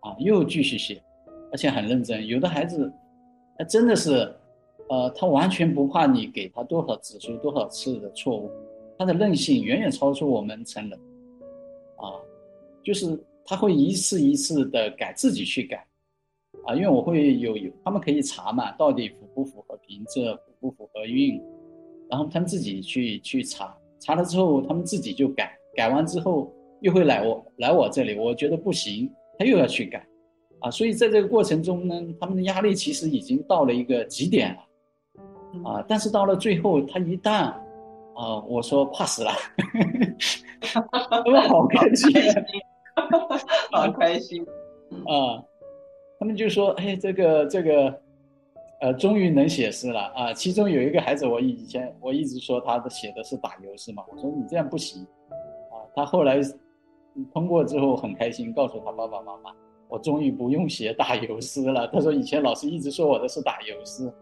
[0.00, 0.98] 啊，又继续写，
[1.50, 2.26] 而且很认真。
[2.26, 2.92] 有的孩子，
[3.56, 4.34] 他真的是，
[4.88, 8.50] 呃，他完全不怕你给他多少指出多少次的错误，
[8.98, 10.98] 他的韧性远远超出我们成人，
[11.96, 12.16] 啊，
[12.82, 15.86] 就是他会一次一次的改，自己去改，
[16.64, 21.40] 啊，因为我会有有，他们可以查嘛，到底符不符合平仄，符不符合韵。
[22.10, 30.06] 然后他们自己去去查，查了之后他们自己就改，改完之后又会来我来我这里，我觉得不行，他又要去改，
[30.60, 37.52] 啊，所以在这个过程中呢，他们的压力其实已经到了一个极点了，啊，但是到了最后他一旦，
[38.14, 39.30] 啊，我说怕死了，
[41.10, 42.12] 他们好开心，
[43.72, 44.42] 好开心，
[45.06, 45.42] 啊，
[46.18, 48.00] 他们就说，哎，这个这个。
[48.80, 50.32] 呃，终于能写诗了啊！
[50.32, 55.02] 其中有一个孩子，我以前我一直说他的写的是打油诗嘛，我说你这样不行，
[55.72, 56.40] 啊，他后来
[57.34, 59.50] 通过之后很开心，告诉他爸爸妈妈，
[59.88, 61.88] 我终于不用写打油诗了。
[61.88, 64.12] 他说以前老师一直说我的是打油诗，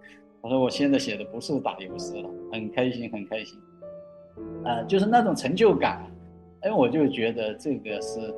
[0.40, 3.58] 我说我现在写的不是打油诗了，很开心很开心，
[4.64, 6.10] 啊，就是那种成就感，
[6.60, 8.34] 哎，我就觉得这个是，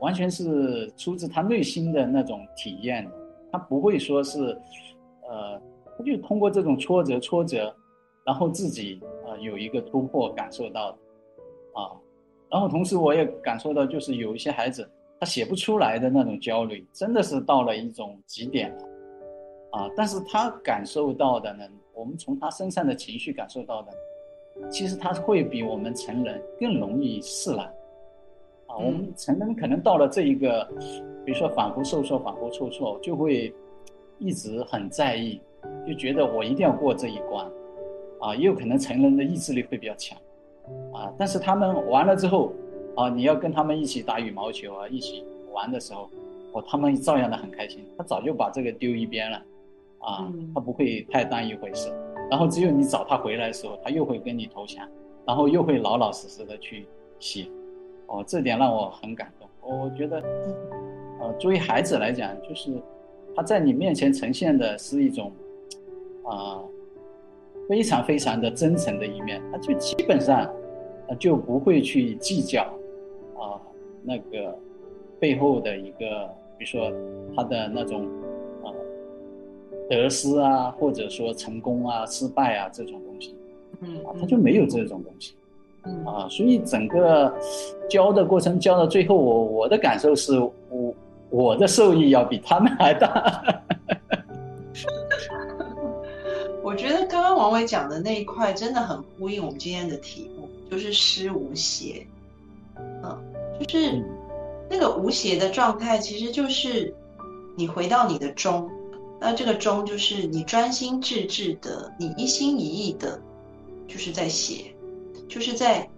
[0.00, 3.06] 完全是出自他内心的那种体验，
[3.52, 4.56] 他不会说是。
[5.28, 5.60] 呃，
[5.98, 7.74] 他就通过这种挫折、挫折，
[8.24, 10.96] 然后自己呃有一个突破，感受到，
[11.74, 11.90] 啊，
[12.48, 14.88] 然后同时我也感受到，就是有一些孩子，
[15.18, 18.82] 他写不出来的那种焦虑，真的是到了一种极点了，
[19.70, 19.90] 啊！
[19.96, 21.64] 但是他感受到的呢，
[21.94, 23.92] 我们从他身上的情绪感受到的，
[24.70, 27.64] 其实他会比我们成人更容易释然，
[28.66, 28.76] 啊！
[28.76, 30.68] 我们成人可能到了这一个，
[31.24, 33.54] 比如说反复受挫、反复受挫，就会
[34.18, 35.40] 一直很在意，
[35.86, 37.50] 就觉得我一定要过这一关，
[38.20, 38.36] 啊！
[38.36, 40.18] 也有可能成人的意志力会比较强，
[40.92, 41.10] 啊！
[41.16, 42.52] 但是他们完了之后。
[42.96, 45.22] 啊，你要跟他们一起打羽毛球啊，一起
[45.52, 46.08] 玩的时候，
[46.52, 47.84] 哦，他们照样的很开心。
[47.96, 49.42] 他早就把这个丢一边了，
[49.98, 51.92] 啊，他不会太当一回事。
[52.30, 54.88] 然后只有你找他回来的时候，他又会跟你投降，
[55.26, 56.86] 然后又会老老实实的去
[57.20, 57.46] 写。
[58.06, 59.48] 哦，这点让我很感动。
[59.60, 60.22] 我觉得，
[61.20, 62.70] 呃，作为孩子来讲，就是
[63.34, 65.30] 他在你面前呈现的是一种，
[66.24, 66.62] 啊，
[67.68, 69.42] 非常非常的真诚的一面。
[69.52, 70.50] 他就基本上，
[71.20, 72.66] 就不会去计较。
[74.06, 74.56] 啊，那个
[75.18, 76.92] 背后的一个，比如说
[77.34, 78.06] 他的那种
[78.62, 78.70] 啊
[79.90, 83.34] 得失啊，或者说成功啊、失败啊这种东西，
[83.80, 85.34] 嗯，啊，他就没有这种东西，
[86.04, 87.34] 啊，所以整个
[87.90, 90.94] 教的过程教到最后，我我的感受是我
[91.30, 93.42] 我的受益要比他们还大。
[96.62, 102.06] 我觉得刚刚王伟讲的那一块真的很呼应我们今天的题目，就是诗无邪。
[103.60, 104.04] 就是
[104.68, 106.94] 那个无邪的状态，其实就是
[107.56, 108.70] 你回到你的中，
[109.20, 113.20] 那这个中就是你专心致志的，你一心一意的，
[113.88, 114.74] 就是在写，
[115.28, 115.88] 就是在，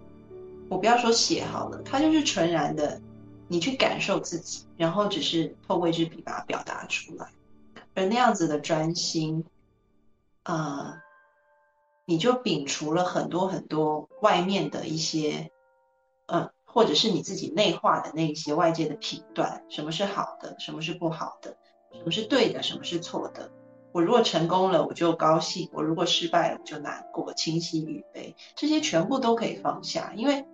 [0.69, 3.01] 我不要说写好了，它就是纯然的，
[3.47, 7.27] 你去感受自己，然后只是透过一支笔把它表达出来，
[7.95, 9.43] 而那样子的专心，
[10.43, 11.01] 啊，
[12.05, 15.51] 你就摒除了很多很多外面的一些，
[16.27, 16.49] 嗯。
[16.71, 21.57] 或者是你自己内化的那些外界的评断，什么是好的，什么是不好的，
[21.93, 23.51] 什么是对的，什么是错的。
[23.91, 27.33] 我如果成功了，我就高兴；我如果失败了，我就难过。
[27.33, 30.45] 清晰与悲，这些全部都可以放下，因为，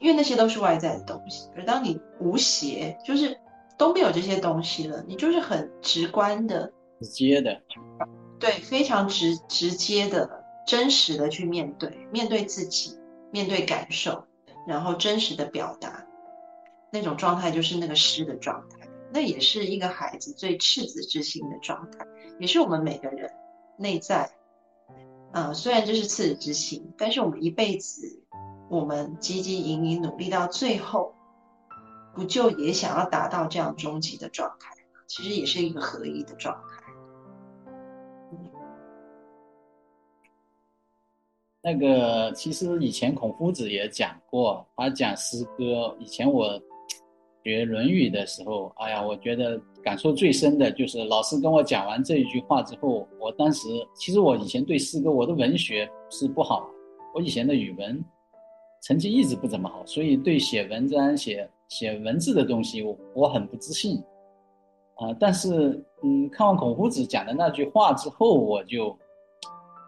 [0.00, 1.50] 因为那些都是外在的东西。
[1.54, 3.38] 而当你无邪，就是
[3.76, 6.72] 都没有这些东西了，你就是很直观的、
[7.02, 7.60] 直接的，
[8.40, 12.98] 对，非常直直接的、真实的去面对，面对自己，
[13.30, 14.24] 面对感受。
[14.66, 16.06] 然后真实的表达，
[16.90, 22.06] 那种状态就是那个诗的状态，那也是一个孩子最赤子之心的状态，
[22.40, 23.30] 也是我们每个人
[23.78, 24.30] 内在，
[25.32, 28.22] 呃，虽然这是赤子之心，但是我们一辈子，
[28.68, 31.14] 我们汲汲营营努力到最后，
[32.14, 34.72] 不就也想要达到这样终极的状态
[35.06, 36.75] 其实也是一个合一的状态。
[41.66, 45.92] 那个其实以前孔夫子也讲过，他讲诗歌。
[45.98, 46.50] 以前我
[47.42, 56.70] 学《论语》的时候，哎呀，我觉得感受最深的就是老师跟我讲完这一句话之后，我当时其实我以前对诗歌，我的文学是不好，
[57.12, 58.00] 我以前的语文
[58.82, 64.00] 成绩一直不怎么好，所以对写文章、写写文字的东西，我我很不自信
[64.98, 65.12] 啊。
[65.18, 68.96] 但是，嗯，看完孔夫子讲的那句话之后，我就。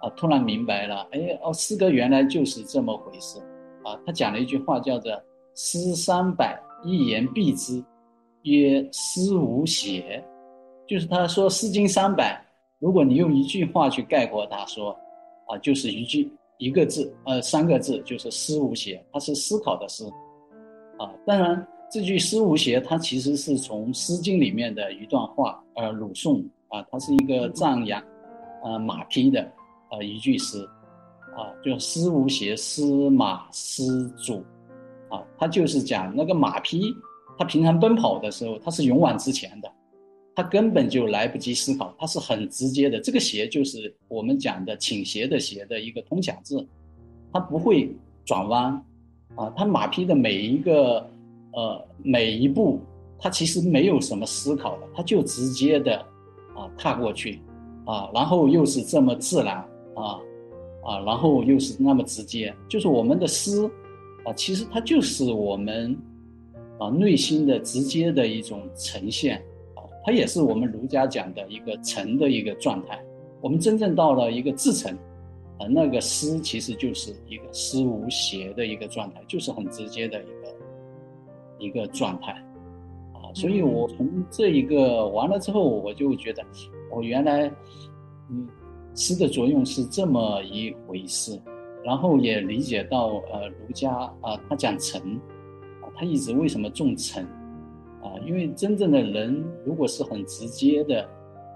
[0.01, 3.38] 啊，突然明白了，哎，哦，诗歌原来就是这么回事，
[3.84, 5.12] 啊，他讲了一句话，叫做
[5.57, 7.82] “诗三百，一言蔽之，
[8.42, 10.24] 曰诗无邪”，
[10.86, 12.40] 就是他说《诗经》三百，
[12.78, 14.96] 如果你用一句话去概括它，说，
[15.46, 20.09] 啊，就是一句一个字，呃，三个字，就是“诗无邪”，它是思考的“思”，
[20.99, 28.01] 啊，当然这句“诗无邪”它其实是从《诗经》里面的一段话，呃，鲁颂，啊，它是一个赞扬，
[28.62, 29.44] 呃，马匹的。
[29.91, 30.68] 呃，一句诗，
[31.36, 34.45] 啊，就“思无邪，司马思主”，
[35.09, 36.95] 啊，他就是讲那个马匹，
[37.39, 39.72] 它平常奔跑的时候，它是勇往直前的，
[40.34, 43.01] 它根本就来不及思考，它是很直接的。
[43.01, 46.66] 这个“邪”就是我们讲的倾斜的“斜”的一个通假字，
[47.32, 47.91] 它不会
[48.26, 48.72] 转弯，
[49.36, 51.09] 啊，它马匹的每一个
[51.53, 52.78] 呃每一步，
[53.18, 55.97] 他其实没有什么思考的，他就直接的
[56.55, 57.41] 啊踏过去，
[57.86, 59.66] 啊，然后又是这么自然。
[59.99, 60.20] 啊，
[60.84, 63.68] 啊，然后又是那么直接，就是我们的诗，
[64.24, 65.96] 啊，其实它就是我们，
[66.78, 69.36] 啊，内心的直接的一种呈现，
[69.74, 72.99] 啊，它也是我们儒家讲的一个诚的一个状态。
[73.40, 74.92] 我们真正到了一个至诚，
[75.59, 82.32] 啊，那个诗其实就是一个思无邪的一个状态，就是很直接的一个一个状态，
[83.12, 86.42] 啊，所以我从这一个完了之后，我就觉得，
[86.90, 87.51] 我原来，
[88.30, 88.49] 嗯。
[88.99, 91.40] 诗的作用是这么一回事，
[91.84, 95.01] 然后也理解到，呃，儒家啊，他讲诚，
[95.80, 97.22] 啊，他一直为什么重诚，
[98.03, 101.01] 啊，因为真正的人如果是很直接的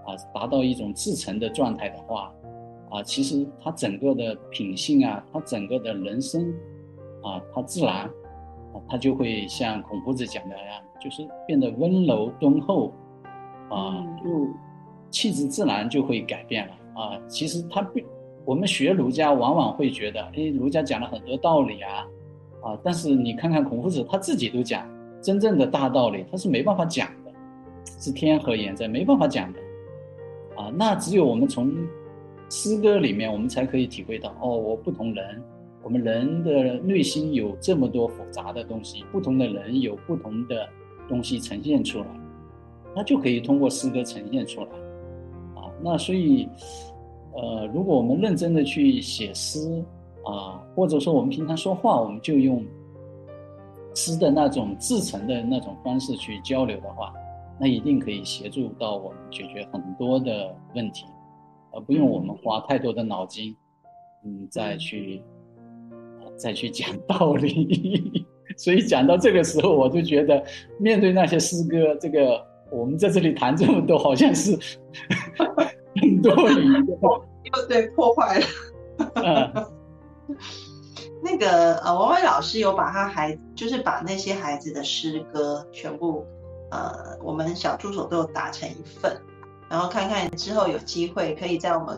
[0.07, 2.33] 啊，达到一种至诚的状态的话，
[2.91, 6.49] 啊，其实他整个的品性啊，他整个的人生
[7.25, 8.05] 啊，他自然
[8.73, 12.95] 啊，他就会像孔夫子讲的那样，就是变得温柔敦厚
[13.69, 14.47] 啊，就
[15.11, 17.19] 气质自然就会改变了啊。
[17.29, 18.05] 其实他并
[18.45, 22.07] 我们学儒家往往会觉得，哎，儒家讲了很多道理啊，
[22.63, 24.87] 啊，但是你看看孔夫子他自己都讲。
[25.23, 27.31] 真正的大道理，他是没办法讲的，
[28.01, 29.61] 是天和言在没办法讲的，
[30.57, 31.73] 啊，那只有我们从
[32.51, 35.41] 诗歌里面，我们才可以体会到，哦，我不同人，
[35.85, 40.69] 我们人的内心有这么多复杂的东西，不同的人有不同的
[41.09, 42.07] 东西呈现出来，
[42.97, 44.67] 那就可以通过诗歌呈现出来，
[45.83, 46.49] 那所以，
[47.35, 49.85] 呃，如果我们认真的去写诗，
[50.25, 52.65] 啊，或者说我们平常说话，我们就用。
[53.95, 57.13] 诗的那种自成的那种方式去交流的话，
[57.61, 61.05] 那一定可以协助到我们解决很多的问题，
[61.73, 63.55] 而不用我们花太多的脑筋，
[64.25, 65.23] 嗯，再去
[66.39, 68.25] 再去讲 道理。
[68.57, 70.43] 所以讲到这个时候，我就觉得
[70.79, 72.43] 面对那些诗歌，这个
[72.73, 74.59] 我们在这里谈这么多，好像是
[76.01, 76.97] 很多余的，
[77.45, 78.47] 又对破坏了。
[81.23, 86.27] 那个呃，王伟老师有把他孩，就是把那些孩子的诗歌全部，
[86.71, 89.21] 呃，我们小助手都有打成一份，
[89.69, 91.97] 然后看看之后有机会可以在我们，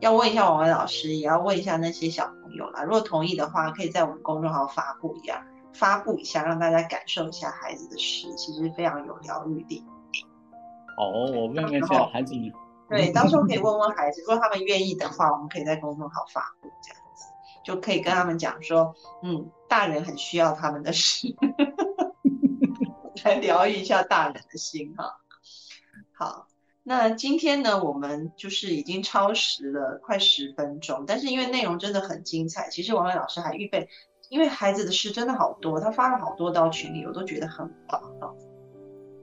[0.00, 2.82] 要问一下王伟老师，也要问一下那些小朋友啦。
[2.84, 5.38] 如果同意的话，可以在我们公众号发布一样，
[5.74, 9.84] 发布一下，让大家感受一下孩子的诗，其实非常有疗愈力。
[10.96, 12.34] 哦，我问问下孩子。
[12.88, 17.24] 对，到时候可以问问孩子，如果他们愿意的话，我们可以在公众号发布这样子。
[17.64, 21.34] 就可以跟他们讲说，嗯，大人很需要他们的诗，
[23.24, 25.18] 来疗愈一下大人的心哈。
[26.12, 26.46] 好，
[26.82, 33.88] 那今天呢，我们就是已经超时了快十分钟，但是因为内容真的很精彩，其实王伟老师还预备，
[34.28, 38.28] 因为孩子的事真的好多，他发了好多到群里，我都觉得很棒啊。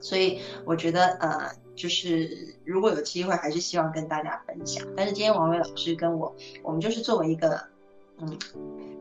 [0.02, 4.86] 所以我觉得呃，就是如果有机会，还是希望跟大家分享。
[4.98, 7.70] 但是今天王伟老师跟我，我们就是作为一个。
[8.24, 8.38] 嗯，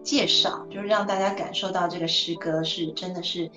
[0.02, 3.50] 介绍就是让大家感受到这个诗歌是真的是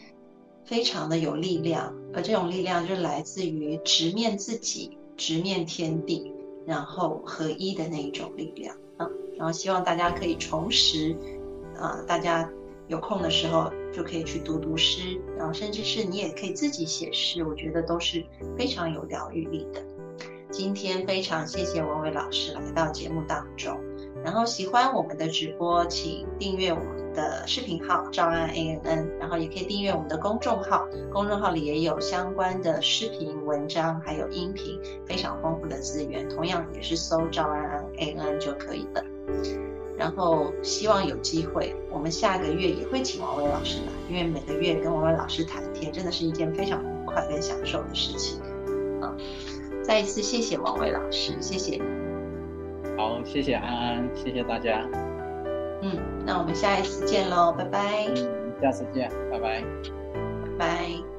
[0.66, 6.34] 非常的有力量，而这种力量就是来自于直面自己、直面天地，
[6.66, 9.08] 然后合一的那一种力量啊。
[9.38, 11.16] 然后希望大家可以重拾，
[11.78, 12.52] 啊，大家
[12.88, 18.26] 有空的时候就可以去读读诗，然后甚至是你也可以自己写诗，我觉得都是
[18.58, 19.82] 非常有疗愈力的。
[20.52, 23.80] 今天非常谢谢文伟老师来到节目当中。
[24.24, 36.30] 然后喜欢我们的直播，请订阅我们的视频号“赵安 A N N”，然后也可以订阅我们的公众号，公众号里也有相关的视频、文章，还有音频，非常丰富的资源。
[36.30, 39.04] 同样也是搜“赵安 A N N” 就可以了。
[39.98, 48.42] 然后希望有机会，我们下个月也会请王伟老师来，因为每个月跟王伟老师谈天，真的是一件非常愉快跟享受的事情。
[49.02, 49.16] 啊，
[49.84, 51.84] 再一次谢谢王伟老师，谢谢你。
[52.98, 54.88] 好，谢谢安安，谢谢大家。
[55.82, 58.08] 嗯，那我们下一次见喽，拜拜。
[58.62, 59.62] 下次见，拜拜。
[59.62, 61.13] 拜拜。